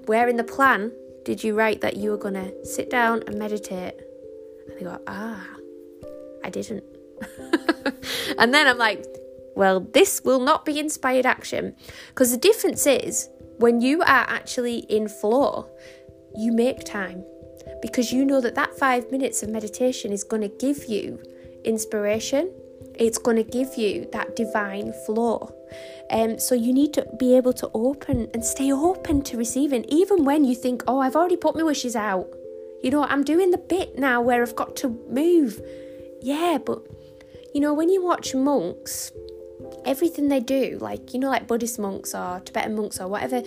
where 0.06 0.28
in 0.28 0.38
the 0.38 0.44
plan 0.44 0.92
did 1.26 1.44
you 1.44 1.56
write 1.56 1.82
that 1.82 1.98
you 1.98 2.12
were 2.12 2.18
going 2.18 2.34
to 2.36 2.66
sit 2.66 2.89
down 2.89 3.24
and 3.28 3.38
meditate? 3.38 3.96
And 4.68 4.80
they 4.80 4.84
go, 4.84 5.00
ah, 5.08 5.46
I 6.44 6.50
didn't. 6.50 6.84
and 8.38 8.54
then 8.54 8.68
I'm 8.68 8.78
like, 8.78 9.06
well, 9.56 9.80
this 9.80 10.22
will 10.24 10.39
not 10.39 10.66
be 10.66 10.80
inspired 10.80 11.26
action. 11.26 11.76
Because 12.10 12.32
the 12.32 12.38
difference 12.38 12.86
is 12.86 13.30
when 13.58 13.82
you 13.82 14.02
are 14.02 14.26
actually 14.28 14.80
in 14.89 15.08
flow, 15.08 15.70
you 16.36 16.52
make 16.52 16.84
time 16.84 17.24
because 17.84 18.13
you 18.13 18.24
know 18.24 18.39
that 18.39 18.56
that 18.56 18.74
five 18.80 19.12
minutes 19.12 19.43
of 19.43 19.50
meditation 19.50 20.13
is 20.13 20.24
going 20.24 20.41
to 20.41 20.48
give 20.48 20.86
you 20.86 21.22
inspiration. 21.65 22.50
It's 22.96 23.17
going 23.17 23.36
to 23.36 23.43
give 23.43 23.76
you 23.78 24.08
that 24.13 24.38
divine 24.38 24.93
flow. 25.06 25.54
Um, 26.10 26.39
so 26.39 26.56
you 26.56 26.72
need 26.72 26.93
to 26.93 27.06
be 27.19 27.36
able 27.36 27.52
to 27.54 27.69
open 27.74 28.30
and 28.34 28.43
stay 28.46 28.72
open 28.72 29.22
to 29.24 29.38
receiving, 29.38 29.84
even 29.89 30.24
when 30.24 30.46
you 30.46 30.56
think, 30.56 30.82
oh, 30.88 31.00
I've 31.00 31.17
already 31.17 31.36
put 31.36 31.58
my 31.58 31.63
wishes 31.63 31.93
out. 31.93 32.30
You 32.82 32.89
know, 32.89 33.04
I'm 33.04 33.24
doing 33.24 33.52
the 33.52 33.58
bit 33.58 34.00
now 34.00 34.22
where 34.22 34.41
I've 34.41 34.56
got 34.56 34.78
to 34.78 34.88
move. 35.10 35.60
Yeah, 36.22 36.60
but 36.65 36.80
you 37.54 37.60
know, 37.60 37.74
when 37.74 37.89
you 37.89 38.02
watch 38.02 38.34
monks, 38.34 39.12
everything 39.86 40.28
they 40.28 40.39
do, 40.39 40.78
like, 40.82 41.13
you 41.13 41.19
know, 41.19 41.30
like 41.30 41.48
Buddhist 41.48 41.80
monks 41.80 42.13
or 42.13 42.41
Tibetan 42.46 42.76
monks 42.76 43.00
or 43.00 43.08
whatever, 43.08 43.43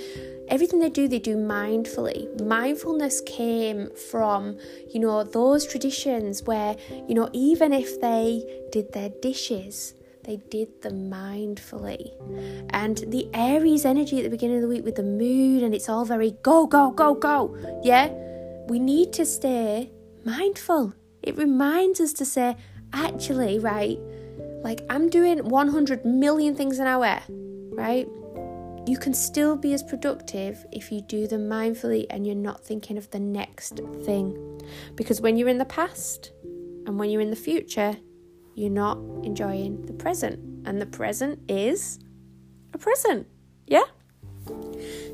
everything 0.49 0.81
they 0.81 0.91
do, 0.91 1.09
they 1.09 1.19
do 1.19 1.37
mindfully. 1.37 2.41
Mindfulness 2.41 3.21
came 3.23 3.91
from, 4.11 4.59
you 4.93 5.01
know, 5.01 5.25
those 5.25 5.67
traditions 5.67 6.43
where, 6.43 6.77
you 7.09 7.15
know, 7.15 7.29
even 7.33 7.73
if 7.73 8.01
they 8.01 8.45
did 8.71 8.93
their 8.93 9.11
dishes, 9.23 9.95
they 10.25 10.37
did 10.51 10.83
them 10.83 11.11
mindfully. 11.11 12.11
And 12.71 12.99
the 13.09 13.31
Aries 13.33 13.85
energy 13.85 14.19
at 14.19 14.25
the 14.25 14.31
beginning 14.31 14.57
of 14.57 14.63
the 14.63 14.69
week 14.69 14.85
with 14.85 14.97
the 14.97 15.03
moon, 15.03 15.63
and 15.63 15.75
it's 15.75 15.89
all 15.89 16.05
very 16.05 16.33
go, 16.43 16.67
go, 16.67 16.91
go, 16.91 17.15
go. 17.15 17.57
Yeah? 17.83 18.09
We 18.69 18.79
need 18.79 19.13
to 19.15 19.25
stay 19.25 19.93
mindful. 20.25 20.95
It 21.23 21.37
reminds 21.37 22.01
us 22.01 22.13
to 22.15 22.25
say, 22.25 22.57
actually, 22.93 23.59
right, 23.59 23.99
like 24.67 24.81
I'm 24.91 25.09
doing 25.09 25.49
100 25.49 26.05
million 26.05 26.57
things 26.57 26.81
an 26.81 26.89
hour, 26.89 27.21
right? 27.71 28.09
You 28.85 28.99
can 28.99 29.15
still 29.15 29.57
be 29.57 29.73
as 29.75 29.83
productive 29.85 30.67
if 30.73 30.91
you 30.91 31.03
do 31.03 31.29
them 31.29 31.49
mindfully 31.49 32.07
and 32.11 32.27
you're 32.27 32.35
not 32.35 32.65
thinking 32.65 32.99
of 32.99 33.09
the 33.13 33.21
next 33.21 33.81
thing. 34.05 34.61
Because 34.97 35.21
when 35.21 35.37
you're 35.37 35.49
in 35.49 35.59
the 35.59 35.65
past 35.65 36.33
and 36.43 36.99
when 36.99 37.11
you're 37.11 37.21
in 37.21 37.31
the 37.31 37.37
future, 37.37 37.97
you're 38.57 38.69
not 38.85 38.99
enjoying 39.23 39.87
the 39.87 39.93
present. 39.93 40.41
And 40.67 40.81
the 40.81 40.87
present 40.87 41.49
is 41.49 42.01
a 42.75 42.79
present. 42.79 43.29
Yeah? 43.69 43.85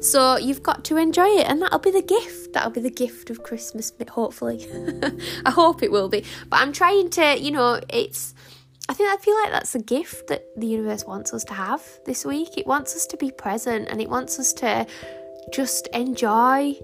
So 0.01 0.39
you've 0.39 0.63
got 0.63 0.83
to 0.87 0.97
enjoy 0.97 1.29
it, 1.29 1.47
and 1.47 1.61
that'll 1.61 1.79
be 1.79 1.91
the 1.91 2.03
gift. 2.03 2.55
That'll 2.55 2.71
be 2.71 2.81
the 2.81 2.91
gift 2.91 3.31
of 3.31 3.43
Christmas, 3.43 3.93
hopefully. 4.11 4.67
I 5.47 5.51
hope 5.51 5.83
it 5.83 5.93
will 5.93 6.09
be. 6.09 6.25
But 6.49 6.61
I'm 6.61 6.73
trying 6.73 7.11
to, 7.11 7.39
you 7.39 7.51
know, 7.51 7.81
it's. 7.89 8.35
I 8.89 8.95
think 8.95 9.09
I 9.09 9.17
feel 9.17 9.35
like 9.43 9.53
that's 9.53 9.75
a 9.75 9.79
gift 9.79 10.27
that 10.27 10.45
the 10.57 10.67
universe 10.67 11.05
wants 11.05 11.33
us 11.33 11.45
to 11.45 11.55
have 11.55 11.83
this 12.05 12.25
week. 12.25 12.59
It 12.59 12.67
wants 12.67 12.97
us 12.97 13.07
to 13.07 13.17
be 13.17 13.31
present 13.31 13.89
and 13.89 14.01
it 14.01 14.11
wants 14.11 14.39
us 14.39 14.53
to 14.55 14.87
just 15.53 15.87
enjoy 15.89 16.75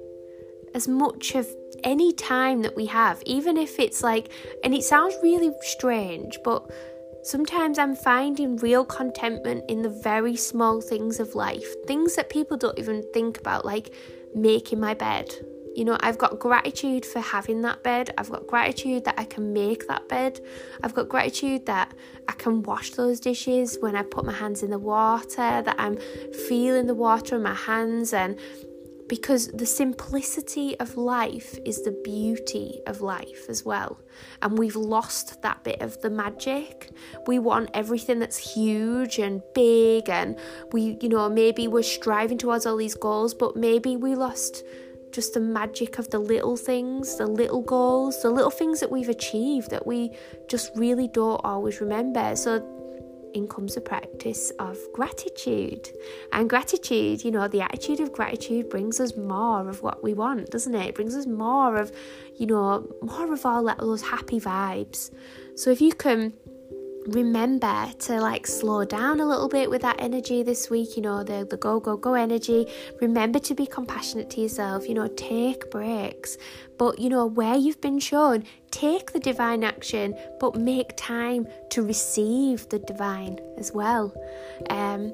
as 0.74 0.86
much 0.86 1.34
of 1.34 1.48
any 1.84 2.12
time 2.12 2.62
that 2.62 2.76
we 2.76 2.86
have, 2.86 3.22
even 3.24 3.56
if 3.56 3.78
it's 3.78 4.02
like, 4.02 4.30
and 4.64 4.74
it 4.74 4.84
sounds 4.84 5.14
really 5.22 5.52
strange, 5.62 6.38
but 6.44 6.70
sometimes 7.22 7.78
I'm 7.78 7.94
finding 7.94 8.56
real 8.56 8.84
contentment 8.84 9.64
in 9.68 9.82
the 9.82 9.88
very 9.88 10.36
small 10.36 10.80
things 10.80 11.20
of 11.20 11.34
life, 11.34 11.66
things 11.86 12.16
that 12.16 12.30
people 12.30 12.56
don't 12.56 12.78
even 12.78 13.02
think 13.12 13.38
about, 13.38 13.64
like 13.64 13.92
making 14.34 14.80
my 14.80 14.94
bed. 14.94 15.34
You 15.74 15.84
know, 15.84 15.96
I've 16.00 16.18
got 16.18 16.38
gratitude 16.38 17.06
for 17.06 17.20
having 17.20 17.62
that 17.62 17.82
bed. 17.82 18.10
I've 18.18 18.30
got 18.30 18.46
gratitude 18.46 19.04
that 19.04 19.14
I 19.18 19.24
can 19.24 19.52
make 19.52 19.86
that 19.88 20.08
bed. 20.08 20.40
I've 20.82 20.94
got 20.94 21.08
gratitude 21.08 21.66
that 21.66 21.94
I 22.28 22.32
can 22.32 22.62
wash 22.62 22.90
those 22.90 23.20
dishes 23.20 23.78
when 23.80 23.94
I 23.94 24.02
put 24.02 24.24
my 24.24 24.32
hands 24.32 24.62
in 24.62 24.70
the 24.70 24.78
water, 24.78 25.62
that 25.62 25.76
I'm 25.78 25.98
feeling 26.48 26.86
the 26.86 26.94
water 26.94 27.36
in 27.36 27.42
my 27.42 27.54
hands 27.54 28.12
and 28.12 28.38
because 29.08 29.48
the 29.48 29.66
simplicity 29.66 30.78
of 30.80 30.96
life 30.96 31.58
is 31.64 31.82
the 31.82 31.98
beauty 32.04 32.80
of 32.86 33.00
life 33.00 33.46
as 33.48 33.64
well. 33.64 33.98
And 34.42 34.58
we've 34.58 34.76
lost 34.76 35.40
that 35.42 35.64
bit 35.64 35.80
of 35.80 36.00
the 36.02 36.10
magic. 36.10 36.90
We 37.26 37.38
want 37.38 37.70
everything 37.74 38.18
that's 38.18 38.36
huge 38.36 39.18
and 39.18 39.42
big, 39.54 40.10
and 40.10 40.38
we, 40.72 40.98
you 41.00 41.08
know, 41.08 41.28
maybe 41.28 41.68
we're 41.68 41.82
striving 41.82 42.38
towards 42.38 42.66
all 42.66 42.76
these 42.76 42.94
goals, 42.94 43.32
but 43.34 43.56
maybe 43.56 43.96
we 43.96 44.14
lost 44.14 44.62
just 45.12 45.34
the 45.34 45.40
magic 45.40 45.98
of 45.98 46.10
the 46.10 46.18
little 46.18 46.56
things, 46.56 47.16
the 47.16 47.26
little 47.26 47.62
goals, 47.62 48.22
the 48.22 48.30
little 48.30 48.50
things 48.50 48.80
that 48.80 48.90
we've 48.90 49.08
achieved 49.08 49.70
that 49.70 49.86
we 49.86 50.10
just 50.48 50.70
really 50.76 51.08
don't 51.08 51.40
always 51.44 51.80
remember. 51.80 52.36
So 52.36 52.74
in 53.34 53.46
comes 53.46 53.74
the 53.74 53.80
practice 53.80 54.50
of 54.58 54.78
gratitude. 54.92 55.90
And 56.32 56.48
gratitude, 56.48 57.24
you 57.24 57.30
know, 57.30 57.48
the 57.48 57.62
attitude 57.62 58.00
of 58.00 58.12
gratitude 58.12 58.68
brings 58.68 59.00
us 59.00 59.16
more 59.16 59.68
of 59.68 59.82
what 59.82 60.02
we 60.02 60.14
want, 60.14 60.50
doesn't 60.50 60.74
it? 60.74 60.88
It 60.88 60.94
brings 60.94 61.14
us 61.14 61.26
more 61.26 61.76
of, 61.76 61.92
you 62.36 62.46
know, 62.46 62.86
more 63.02 63.32
of 63.32 63.44
all 63.44 63.74
those 63.78 64.02
happy 64.02 64.40
vibes. 64.40 65.10
So 65.56 65.70
if 65.70 65.80
you 65.80 65.92
can 65.92 66.32
remember 67.08 67.86
to 67.98 68.20
like 68.20 68.46
slow 68.46 68.84
down 68.84 69.20
a 69.20 69.26
little 69.26 69.48
bit 69.48 69.70
with 69.70 69.82
that 69.82 69.96
energy 69.98 70.42
this 70.42 70.68
week 70.68 70.96
you 70.96 71.02
know 71.02 71.24
the 71.24 71.46
the 71.48 71.56
go 71.56 71.80
go 71.80 71.96
go 71.96 72.14
energy. 72.14 72.66
Remember 73.00 73.38
to 73.38 73.54
be 73.54 73.66
compassionate 73.66 74.30
to 74.30 74.40
yourself 74.40 74.86
you 74.88 74.94
know 74.94 75.08
take 75.08 75.70
breaks. 75.70 76.36
But 76.78 76.98
you 76.98 77.08
know 77.08 77.26
where 77.26 77.56
you've 77.56 77.80
been 77.80 77.98
shown 77.98 78.44
take 78.70 79.12
the 79.12 79.20
divine 79.20 79.64
action 79.64 80.14
but 80.38 80.54
make 80.54 80.96
time 80.96 81.46
to 81.70 81.82
receive 81.82 82.68
the 82.68 82.78
divine 82.78 83.38
as 83.56 83.72
well. 83.72 84.14
Um 84.70 85.12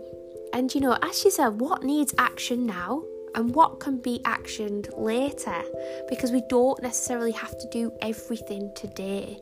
and 0.53 0.75
you 0.75 0.81
know 0.81 0.99
ask 1.03 1.25
yourself 1.25 1.55
what 1.55 1.85
needs 1.85 2.13
action 2.19 2.67
now 2.67 3.05
and 3.37 3.55
what 3.55 3.81
can 3.81 3.99
be 3.99 4.21
actioned 4.25 4.89
later? 4.97 5.63
Because 6.09 6.31
we 6.31 6.43
don't 6.49 6.81
necessarily 6.83 7.33
have 7.33 7.57
to 7.59 7.69
do 7.71 7.93
everything 8.01 8.73
today. 8.75 9.39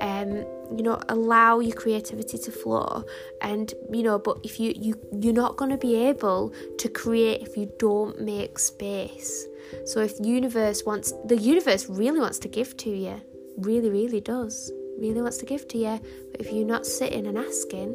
Um 0.00 0.44
you 0.74 0.82
know 0.82 1.00
allow 1.08 1.60
your 1.60 1.74
creativity 1.74 2.38
to 2.38 2.50
flow 2.50 3.04
and 3.42 3.74
you 3.92 4.02
know 4.02 4.18
but 4.18 4.38
if 4.42 4.58
you 4.58 4.72
you 4.76 4.98
you're 5.12 5.32
not 5.32 5.56
going 5.56 5.70
to 5.70 5.76
be 5.76 5.94
able 5.94 6.52
to 6.78 6.88
create 6.88 7.42
if 7.42 7.56
you 7.56 7.70
don't 7.78 8.20
make 8.20 8.58
space. 8.58 9.46
So 9.84 10.00
if 10.00 10.16
the 10.18 10.28
universe 10.28 10.84
wants 10.84 11.12
the 11.24 11.36
universe 11.36 11.88
really 11.88 12.20
wants 12.20 12.38
to 12.40 12.48
give 12.48 12.76
to 12.78 12.90
you 12.90 13.20
really 13.58 13.90
really 13.90 14.20
does 14.20 14.70
really 14.98 15.20
wants 15.20 15.38
to 15.38 15.46
give 15.46 15.66
to 15.68 15.78
you. 15.78 16.00
But 16.30 16.40
if 16.40 16.52
you're 16.52 16.66
not 16.66 16.86
sitting 16.86 17.26
and 17.26 17.38
asking 17.38 17.94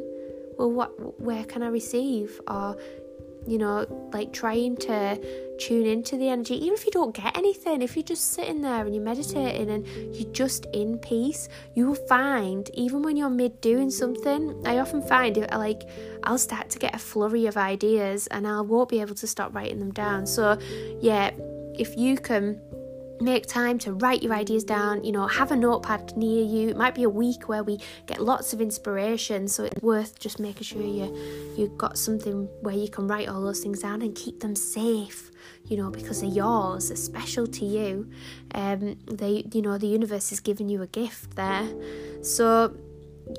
well 0.58 0.70
what 0.70 1.20
where 1.20 1.44
can 1.44 1.62
i 1.62 1.68
receive? 1.68 2.40
Or 2.48 2.76
you 3.46 3.58
know, 3.58 3.86
like 4.12 4.32
trying 4.32 4.76
to 4.78 5.20
tune 5.58 5.86
into 5.86 6.16
the 6.16 6.28
energy, 6.28 6.54
even 6.54 6.74
if 6.74 6.84
you 6.84 6.92
don't 6.92 7.14
get 7.14 7.36
anything, 7.36 7.82
if 7.82 7.96
you're 7.96 8.02
just 8.02 8.32
sitting 8.32 8.60
there 8.62 8.84
and 8.84 8.94
you're 8.94 9.04
meditating 9.04 9.70
and 9.70 9.86
you're 10.14 10.32
just 10.32 10.66
in 10.72 10.98
peace, 10.98 11.48
you 11.74 11.86
will 11.86 12.06
find, 12.06 12.70
even 12.74 13.02
when 13.02 13.16
you're 13.16 13.30
mid 13.30 13.60
doing 13.60 13.90
something, 13.90 14.60
I 14.66 14.78
often 14.78 15.02
find 15.02 15.36
it 15.38 15.50
like 15.52 15.88
I'll 16.24 16.38
start 16.38 16.70
to 16.70 16.78
get 16.78 16.94
a 16.94 16.98
flurry 16.98 17.46
of 17.46 17.56
ideas 17.56 18.26
and 18.28 18.46
I 18.46 18.60
won't 18.60 18.88
be 18.88 19.00
able 19.00 19.14
to 19.16 19.26
stop 19.26 19.54
writing 19.54 19.78
them 19.78 19.92
down. 19.92 20.26
So, 20.26 20.58
yeah, 21.00 21.30
if 21.78 21.96
you 21.96 22.18
can 22.18 22.60
make 23.22 23.46
time 23.46 23.78
to 23.78 23.92
write 23.94 24.22
your 24.22 24.32
ideas 24.32 24.64
down 24.64 25.02
you 25.04 25.12
know 25.12 25.26
have 25.26 25.50
a 25.52 25.56
notepad 25.56 26.16
near 26.16 26.44
you. 26.44 26.68
It 26.68 26.76
might 26.76 26.94
be 26.94 27.04
a 27.04 27.08
week 27.08 27.48
where 27.48 27.62
we 27.62 27.78
get 28.06 28.20
lots 28.22 28.52
of 28.52 28.60
inspiration 28.60 29.48
so 29.48 29.64
it's 29.64 29.82
worth 29.82 30.18
just 30.18 30.38
making 30.38 30.64
sure 30.64 30.82
you 30.82 31.16
you've 31.56 31.78
got 31.78 31.98
something 31.98 32.48
where 32.60 32.74
you 32.74 32.88
can 32.88 33.06
write 33.06 33.28
all 33.28 33.42
those 33.42 33.60
things 33.60 33.80
down 33.80 34.02
and 34.02 34.14
keep 34.14 34.40
them 34.40 34.54
safe 34.56 35.30
you 35.66 35.76
know 35.76 35.90
because 35.90 36.20
they're 36.20 36.30
yours 36.30 36.88
they're 36.88 36.96
special 36.96 37.46
to 37.46 37.64
you. 37.64 38.10
Um 38.54 38.96
they 39.06 39.44
you 39.52 39.62
know 39.62 39.78
the 39.78 39.86
universe 39.86 40.32
is 40.32 40.40
giving 40.40 40.68
you 40.68 40.82
a 40.82 40.86
gift 40.86 41.36
there. 41.36 41.68
So 42.22 42.76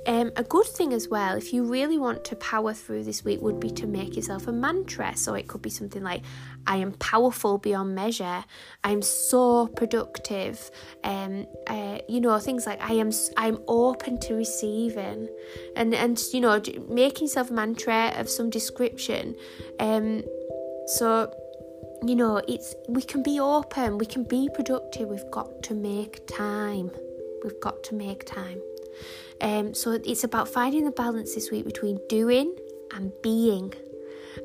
um, 0.08 0.32
a 0.36 0.43
good 0.43 0.65
thing 0.65 0.93
as 0.93 1.08
well, 1.10 1.36
if 1.36 1.53
you 1.53 1.63
really 1.63 1.97
want 1.97 2.23
to 2.25 2.36
power 2.36 2.73
through 2.73 3.03
this 3.03 3.23
week, 3.23 3.41
would 3.41 3.60
be 3.60 3.69
to 3.71 3.88
make 3.88 4.15
yourself 4.15 4.47
a 4.47 4.51
mantra. 4.51 5.15
So 5.15 5.34
it 5.34 5.47
could 5.47 5.62
be 5.62 5.69
something 5.69 6.03
like, 6.03 6.21
I 6.67 6.77
am 6.77 6.93
powerful 6.93 7.58
beyond 7.58 7.95
measure. 7.95 8.43
I'm 8.84 9.01
so 9.01 9.67
productive. 9.67 10.71
Um, 11.03 11.47
uh, 11.67 11.99
you 12.08 12.21
know, 12.21 12.38
things 12.39 12.65
like 12.65 12.82
I 12.82 12.93
am. 12.93 13.12
I'm 13.38 13.60
open 13.67 14.19
to 14.21 14.36
receiving, 14.36 15.29
and 15.75 15.93
and 15.93 16.21
you 16.32 16.41
know, 16.41 16.62
making 16.89 17.27
yourself 17.27 17.49
a 17.49 17.53
mantra 17.53 18.13
of 18.15 18.29
some 18.29 18.49
description. 18.49 19.36
Um, 19.79 20.23
so 20.88 21.34
you 22.06 22.15
know, 22.15 22.41
it's 22.47 22.75
we 22.88 23.01
can 23.01 23.23
be 23.23 23.39
open. 23.39 23.97
We 23.97 24.06
can 24.06 24.23
be 24.23 24.49
productive. 24.53 25.10
We've 25.10 25.32
got 25.32 25.63
to 25.63 25.73
make 25.73 26.25
time. 26.27 26.91
We've 27.43 27.60
got 27.60 27.84
to 27.86 27.95
make 27.95 28.25
time. 28.25 28.62
Um, 29.43 29.73
so 29.73 29.91
it's 29.91 30.23
about 30.23 30.47
finding 30.47 30.86
the 30.86 30.91
balance 30.91 31.36
this 31.36 31.51
week 31.51 31.65
between 31.65 31.99
doing 32.08 32.56
and 32.95 33.12
being. 33.21 33.73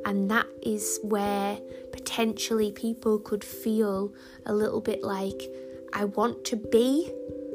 And 0.04 0.30
that 0.30 0.46
is 0.60 0.98
where 1.02 1.56
potentially 1.92 2.72
people 2.72 3.20
could 3.20 3.44
feel 3.44 4.12
a 4.44 4.52
little 4.52 4.80
bit 4.80 5.04
like, 5.04 5.40
I 5.92 6.04
want 6.04 6.44
to 6.46 6.56
be, 6.56 7.10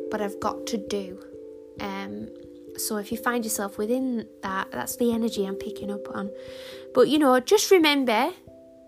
but 0.09 0.21
I've 0.21 0.39
got 0.39 0.65
to 0.67 0.77
do. 0.77 1.19
Um, 1.81 2.29
so 2.77 2.95
if 2.97 3.11
you 3.11 3.17
find 3.17 3.43
yourself 3.43 3.77
within 3.77 4.25
that, 4.41 4.71
that's 4.71 4.95
the 4.95 5.11
energy 5.11 5.45
I'm 5.45 5.55
picking 5.55 5.91
up 5.91 6.15
on. 6.15 6.31
But 6.95 7.09
you 7.09 7.19
know, 7.19 7.37
just 7.41 7.71
remember, 7.71 8.31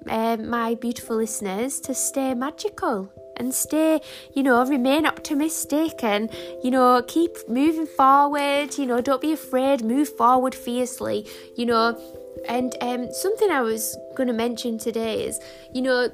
uh, 0.07 0.37
my 0.37 0.75
beautiful 0.75 1.17
listeners, 1.17 1.81
to 1.81 1.93
stay 1.93 2.33
magical 2.33 3.11
and 3.38 3.54
stay, 3.54 4.02
you 4.34 4.43
know, 4.43 4.65
remain 4.65 5.06
optimistic 5.06 6.04
and, 6.04 6.30
you 6.63 6.71
know, 6.71 7.02
keep 7.08 7.38
moving 7.48 7.88
forward. 7.88 8.78
You 8.78 8.86
know, 8.86 9.02
don't 9.02 9.21
be 9.21 9.34
afraid, 9.34 9.84
move 9.84 10.10
forward 10.10 10.56
fiercely, 10.56 11.28
you 11.56 11.65
know. 11.65 12.00
And 12.48 12.76
um, 12.82 13.12
something 13.12 13.50
I 13.50 13.62
was 13.62 13.98
going 14.15 14.28
to 14.28 14.34
mention 14.34 14.78
today 14.78 15.26
is, 15.26 15.39
you 15.74 15.82
know, 15.82 16.10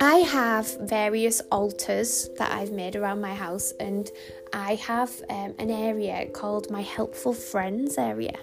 I 0.00 0.16
have 0.16 0.66
various 0.88 1.40
altars 1.52 2.28
that 2.38 2.50
I've 2.50 2.72
made 2.72 2.96
around 2.96 3.20
my 3.20 3.34
house, 3.34 3.72
and 3.78 4.10
I 4.52 4.74
have 4.76 5.10
um, 5.30 5.54
an 5.58 5.70
area 5.70 6.26
called 6.26 6.70
my 6.70 6.82
helpful 6.82 7.32
friends 7.32 7.98
area. 7.98 8.34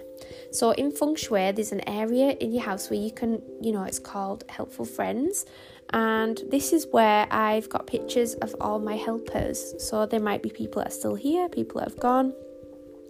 So 0.52 0.72
in 0.72 0.90
feng 0.90 1.16
shui, 1.16 1.52
there's 1.52 1.72
an 1.72 1.86
area 1.88 2.30
in 2.40 2.52
your 2.52 2.64
house 2.64 2.90
where 2.90 2.98
you 2.98 3.10
can, 3.10 3.42
you 3.60 3.72
know, 3.72 3.84
it's 3.84 3.98
called 3.98 4.44
helpful 4.48 4.84
friends, 4.84 5.46
and 5.92 6.40
this 6.50 6.72
is 6.72 6.86
where 6.90 7.26
I've 7.30 7.68
got 7.68 7.86
pictures 7.86 8.34
of 8.34 8.54
all 8.60 8.78
my 8.78 8.96
helpers. 8.96 9.74
So 9.78 10.06
there 10.06 10.20
might 10.20 10.42
be 10.42 10.50
people 10.50 10.82
that 10.82 10.88
are 10.88 10.94
still 10.94 11.14
here, 11.14 11.48
people 11.48 11.80
that 11.80 11.90
have 11.90 12.00
gone. 12.00 12.32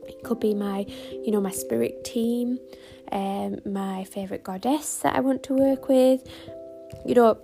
It 0.09 0.23
could 0.25 0.41
be 0.41 0.55
my, 0.55 0.87
you 1.11 1.31
know, 1.31 1.41
my 1.41 1.51
spirit 1.51 2.05
team, 2.05 2.59
um, 3.13 3.59
my 3.67 4.05
favourite 4.05 4.43
goddess 4.43 4.99
that 4.99 5.15
I 5.15 5.21
want 5.21 5.43
to 5.45 5.55
work 5.55 5.89
with. 5.89 6.27
You 7.05 7.15
know, 7.15 7.39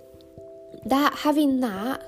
that 0.85 1.13
having 1.13 1.59
that 1.61 2.03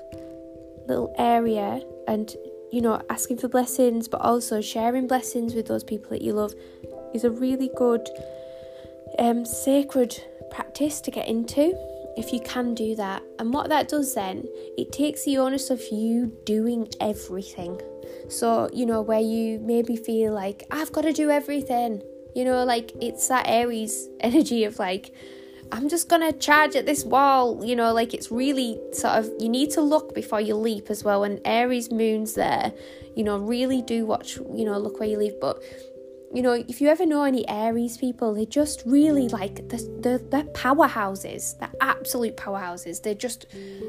little 0.88 1.14
area 1.18 1.80
and 2.08 2.34
you 2.72 2.80
know 2.80 3.00
asking 3.10 3.36
for 3.36 3.48
blessings 3.48 4.08
but 4.08 4.20
also 4.20 4.60
sharing 4.60 5.06
blessings 5.06 5.54
with 5.54 5.66
those 5.66 5.84
people 5.84 6.10
that 6.10 6.22
you 6.22 6.32
love 6.32 6.52
is 7.14 7.24
a 7.24 7.30
really 7.30 7.70
good 7.76 8.08
um, 9.18 9.44
sacred 9.44 10.22
practice 10.50 11.00
to 11.00 11.10
get 11.10 11.28
into 11.28 11.74
if 12.16 12.32
you 12.32 12.40
can 12.40 12.74
do 12.74 12.94
that. 12.96 13.22
And 13.38 13.52
what 13.52 13.68
that 13.68 13.88
does 13.88 14.14
then, 14.14 14.44
it 14.76 14.92
takes 14.92 15.24
the 15.24 15.38
onus 15.38 15.70
of 15.70 15.80
you 15.90 16.32
doing 16.44 16.88
everything. 17.00 17.80
So, 18.28 18.68
you 18.72 18.86
know, 18.86 19.02
where 19.02 19.20
you 19.20 19.58
maybe 19.60 19.96
feel 19.96 20.32
like, 20.32 20.66
I've 20.70 20.92
got 20.92 21.02
to 21.02 21.12
do 21.12 21.30
everything, 21.30 22.02
you 22.34 22.44
know, 22.44 22.64
like 22.64 22.92
it's 23.00 23.28
that 23.28 23.46
Aries 23.48 24.08
energy 24.20 24.64
of 24.64 24.78
like, 24.78 25.14
I'm 25.72 25.88
just 25.88 26.08
gonna 26.08 26.32
charge 26.32 26.74
at 26.74 26.84
this 26.84 27.04
wall, 27.04 27.64
you 27.64 27.76
know, 27.76 27.92
like 27.92 28.12
it's 28.12 28.30
really 28.30 28.80
sort 28.92 29.14
of 29.14 29.30
you 29.38 29.48
need 29.48 29.70
to 29.72 29.80
look 29.80 30.14
before 30.14 30.40
you 30.40 30.56
leap 30.56 30.90
as 30.90 31.04
well. 31.04 31.20
When 31.20 31.40
Aries 31.44 31.92
moon's 31.92 32.34
there, 32.34 32.72
you 33.14 33.22
know, 33.22 33.38
really 33.38 33.80
do 33.80 34.04
watch, 34.04 34.36
you 34.36 34.64
know, 34.64 34.78
look 34.78 34.98
where 34.98 35.08
you 35.08 35.18
leap. 35.18 35.34
But 35.40 35.62
you 36.32 36.42
know, 36.42 36.52
if 36.52 36.80
you 36.80 36.88
ever 36.88 37.04
know 37.04 37.24
any 37.24 37.48
Aries 37.48 37.96
people, 37.96 38.34
they're 38.34 38.46
just 38.46 38.82
really 38.86 39.28
like 39.28 39.68
the 39.68 39.76
the 39.76 40.24
they're 40.30 40.44
powerhouses. 40.44 41.58
They're 41.58 41.72
absolute 41.80 42.36
powerhouses. 42.36 43.02
They 43.02 43.14
just 43.14 43.46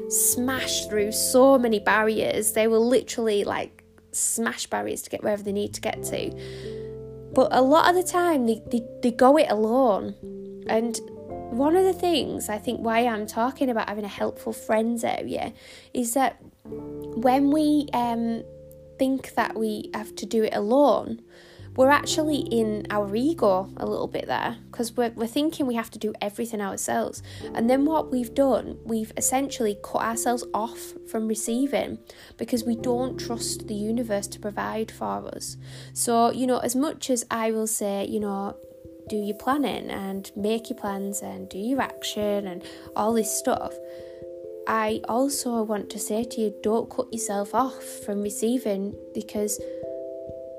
smash 0.08 0.86
through 0.86 1.12
so 1.12 1.56
many 1.56 1.78
barriers. 1.78 2.52
They 2.52 2.66
will 2.66 2.86
literally 2.86 3.44
like 3.44 3.84
smash 4.10 4.66
barriers 4.66 5.02
to 5.02 5.10
get 5.10 5.22
wherever 5.22 5.42
they 5.42 5.52
need 5.52 5.72
to 5.74 5.80
get 5.80 6.02
to. 6.04 6.30
But 7.32 7.48
a 7.52 7.62
lot 7.62 7.88
of 7.88 7.94
the 7.94 8.10
time 8.10 8.46
they, 8.46 8.60
they, 8.70 8.82
they 9.02 9.10
go 9.10 9.38
it 9.38 9.46
alone. 9.48 10.14
And 10.66 10.98
one 11.50 11.76
of 11.76 11.84
the 11.84 11.92
things 11.92 12.48
I 12.48 12.58
think 12.58 12.80
why 12.80 13.06
I'm 13.06 13.26
talking 13.26 13.70
about 13.70 13.88
having 13.88 14.04
a 14.04 14.08
helpful 14.08 14.52
friends 14.52 15.04
area 15.04 15.52
is 15.94 16.14
that 16.14 16.38
when 16.64 17.50
we 17.50 17.88
um, 17.94 18.42
think 18.98 19.34
that 19.34 19.56
we 19.56 19.90
have 19.94 20.14
to 20.16 20.26
do 20.26 20.42
it 20.42 20.54
alone, 20.54 21.22
we're 21.74 21.90
actually 21.90 22.38
in 22.50 22.86
our 22.90 23.14
ego 23.14 23.68
a 23.78 23.86
little 23.86 24.06
bit 24.06 24.26
there 24.26 24.58
because 24.70 24.94
we're, 24.96 25.10
we're 25.10 25.26
thinking 25.26 25.66
we 25.66 25.74
have 25.74 25.90
to 25.90 25.98
do 25.98 26.12
everything 26.20 26.60
ourselves. 26.60 27.22
And 27.54 27.68
then 27.68 27.84
what 27.84 28.10
we've 28.10 28.34
done, 28.34 28.78
we've 28.84 29.12
essentially 29.16 29.78
cut 29.82 30.02
ourselves 30.02 30.44
off 30.52 30.92
from 31.10 31.28
receiving 31.28 31.98
because 32.36 32.64
we 32.64 32.76
don't 32.76 33.18
trust 33.18 33.68
the 33.68 33.74
universe 33.74 34.26
to 34.28 34.38
provide 34.38 34.90
for 34.90 35.26
us. 35.34 35.56
So, 35.94 36.30
you 36.30 36.46
know, 36.46 36.58
as 36.58 36.76
much 36.76 37.08
as 37.08 37.24
I 37.30 37.52
will 37.52 37.66
say, 37.66 38.06
you 38.06 38.20
know, 38.20 38.56
do 39.08 39.16
your 39.16 39.36
planning 39.36 39.90
and 39.90 40.30
make 40.36 40.70
your 40.70 40.78
plans 40.78 41.22
and 41.22 41.48
do 41.48 41.58
your 41.58 41.80
action 41.80 42.46
and 42.46 42.62
all 42.94 43.12
this 43.12 43.36
stuff. 43.36 43.74
I 44.68 45.00
also 45.08 45.62
want 45.62 45.90
to 45.90 45.98
say 45.98 46.22
to 46.24 46.40
you 46.40 46.54
don't 46.62 46.88
cut 46.88 47.12
yourself 47.12 47.54
off 47.54 47.82
from 47.82 48.22
receiving 48.22 48.94
because 49.12 49.60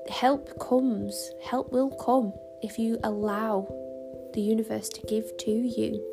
help 0.09 0.59
comes, 0.59 1.31
help 1.41 1.71
will 1.71 1.89
come 1.91 2.33
if 2.61 2.79
you 2.79 2.97
allow 3.03 3.67
the 4.33 4.41
universe 4.41 4.89
to 4.89 5.01
give 5.07 5.35
to 5.37 5.51
you. 5.51 6.03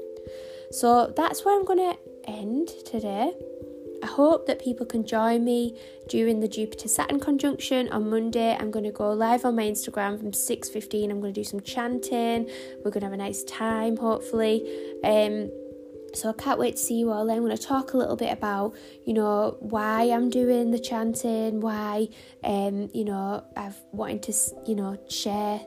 So 0.70 1.12
that's 1.16 1.44
where 1.44 1.58
I'm 1.58 1.64
going 1.64 1.78
to 1.78 1.98
end 2.30 2.68
today. 2.84 3.32
I 4.02 4.06
hope 4.06 4.46
that 4.46 4.60
people 4.60 4.86
can 4.86 5.04
join 5.04 5.44
me 5.44 5.78
during 6.08 6.40
the 6.40 6.48
Jupiter 6.48 6.88
Saturn 6.88 7.20
conjunction 7.20 7.88
on 7.90 8.08
Monday. 8.08 8.56
I'm 8.58 8.70
going 8.70 8.84
to 8.84 8.92
go 8.92 9.12
live 9.12 9.44
on 9.44 9.56
my 9.56 9.64
Instagram 9.64 10.18
from 10.18 10.32
6:15. 10.32 11.10
I'm 11.10 11.20
going 11.20 11.34
to 11.34 11.40
do 11.40 11.44
some 11.44 11.60
chanting. 11.60 12.48
We're 12.82 12.90
going 12.90 13.02
to 13.02 13.06
have 13.06 13.12
a 13.12 13.18
nice 13.18 13.44
time 13.44 13.96
hopefully. 13.96 14.64
Um 15.04 15.50
so 16.14 16.30
I 16.30 16.32
can't 16.32 16.58
wait 16.58 16.76
to 16.76 16.82
see 16.82 16.94
you 16.94 17.10
all. 17.10 17.30
I'm 17.30 17.38
going 17.44 17.56
to 17.56 17.62
talk 17.62 17.92
a 17.92 17.96
little 17.96 18.16
bit 18.16 18.32
about, 18.32 18.74
you 19.04 19.14
know, 19.14 19.56
why 19.60 20.04
I'm 20.10 20.30
doing 20.30 20.70
the 20.70 20.78
chanting, 20.78 21.60
why, 21.60 22.08
um, 22.44 22.88
you 22.92 23.04
know, 23.04 23.44
I've 23.56 23.78
wanted 23.92 24.22
to, 24.24 24.34
you 24.66 24.74
know, 24.74 24.98
share 25.08 25.60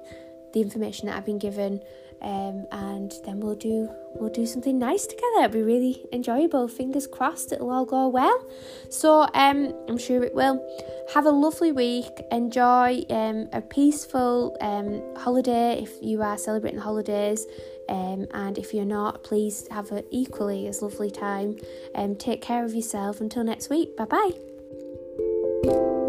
the 0.53 0.61
information 0.61 1.07
that 1.07 1.17
I've 1.17 1.25
been 1.25 1.39
given, 1.39 1.81
um, 2.21 2.65
and 2.71 3.11
then 3.25 3.41
we'll 3.41 3.55
do 3.55 3.89
we'll 4.15 4.29
do 4.29 4.45
something 4.45 4.79
nice 4.79 5.05
together. 5.05 5.39
It'll 5.39 5.49
be 5.49 5.61
really 5.61 6.05
enjoyable. 6.13 6.67
Fingers 6.67 7.07
crossed 7.07 7.51
it'll 7.51 7.69
all 7.69 7.85
go 7.85 8.07
well. 8.07 8.47
So 8.89 9.27
um, 9.33 9.73
I'm 9.89 9.97
sure 9.97 10.23
it 10.23 10.33
will. 10.33 10.65
Have 11.13 11.25
a 11.25 11.31
lovely 11.31 11.71
week. 11.73 12.21
Enjoy 12.31 13.03
um, 13.09 13.49
a 13.51 13.61
peaceful 13.61 14.55
um, 14.61 15.01
holiday 15.21 15.81
if 15.81 15.91
you 16.01 16.21
are 16.21 16.37
celebrating 16.37 16.79
holidays. 16.79 17.45
Um, 17.89 18.27
and 18.31 18.57
if 18.57 18.73
you're 18.73 18.85
not, 18.85 19.23
please 19.23 19.67
have 19.69 19.91
an 19.91 20.05
equally 20.09 20.67
as 20.67 20.81
lovely 20.81 21.11
time. 21.11 21.57
Um, 21.95 22.15
take 22.15 22.41
care 22.41 22.65
of 22.65 22.73
yourself 22.73 23.21
until 23.21 23.43
next 23.43 23.69
week. 23.69 23.95
Bye 23.97 24.05
bye. 24.05 25.99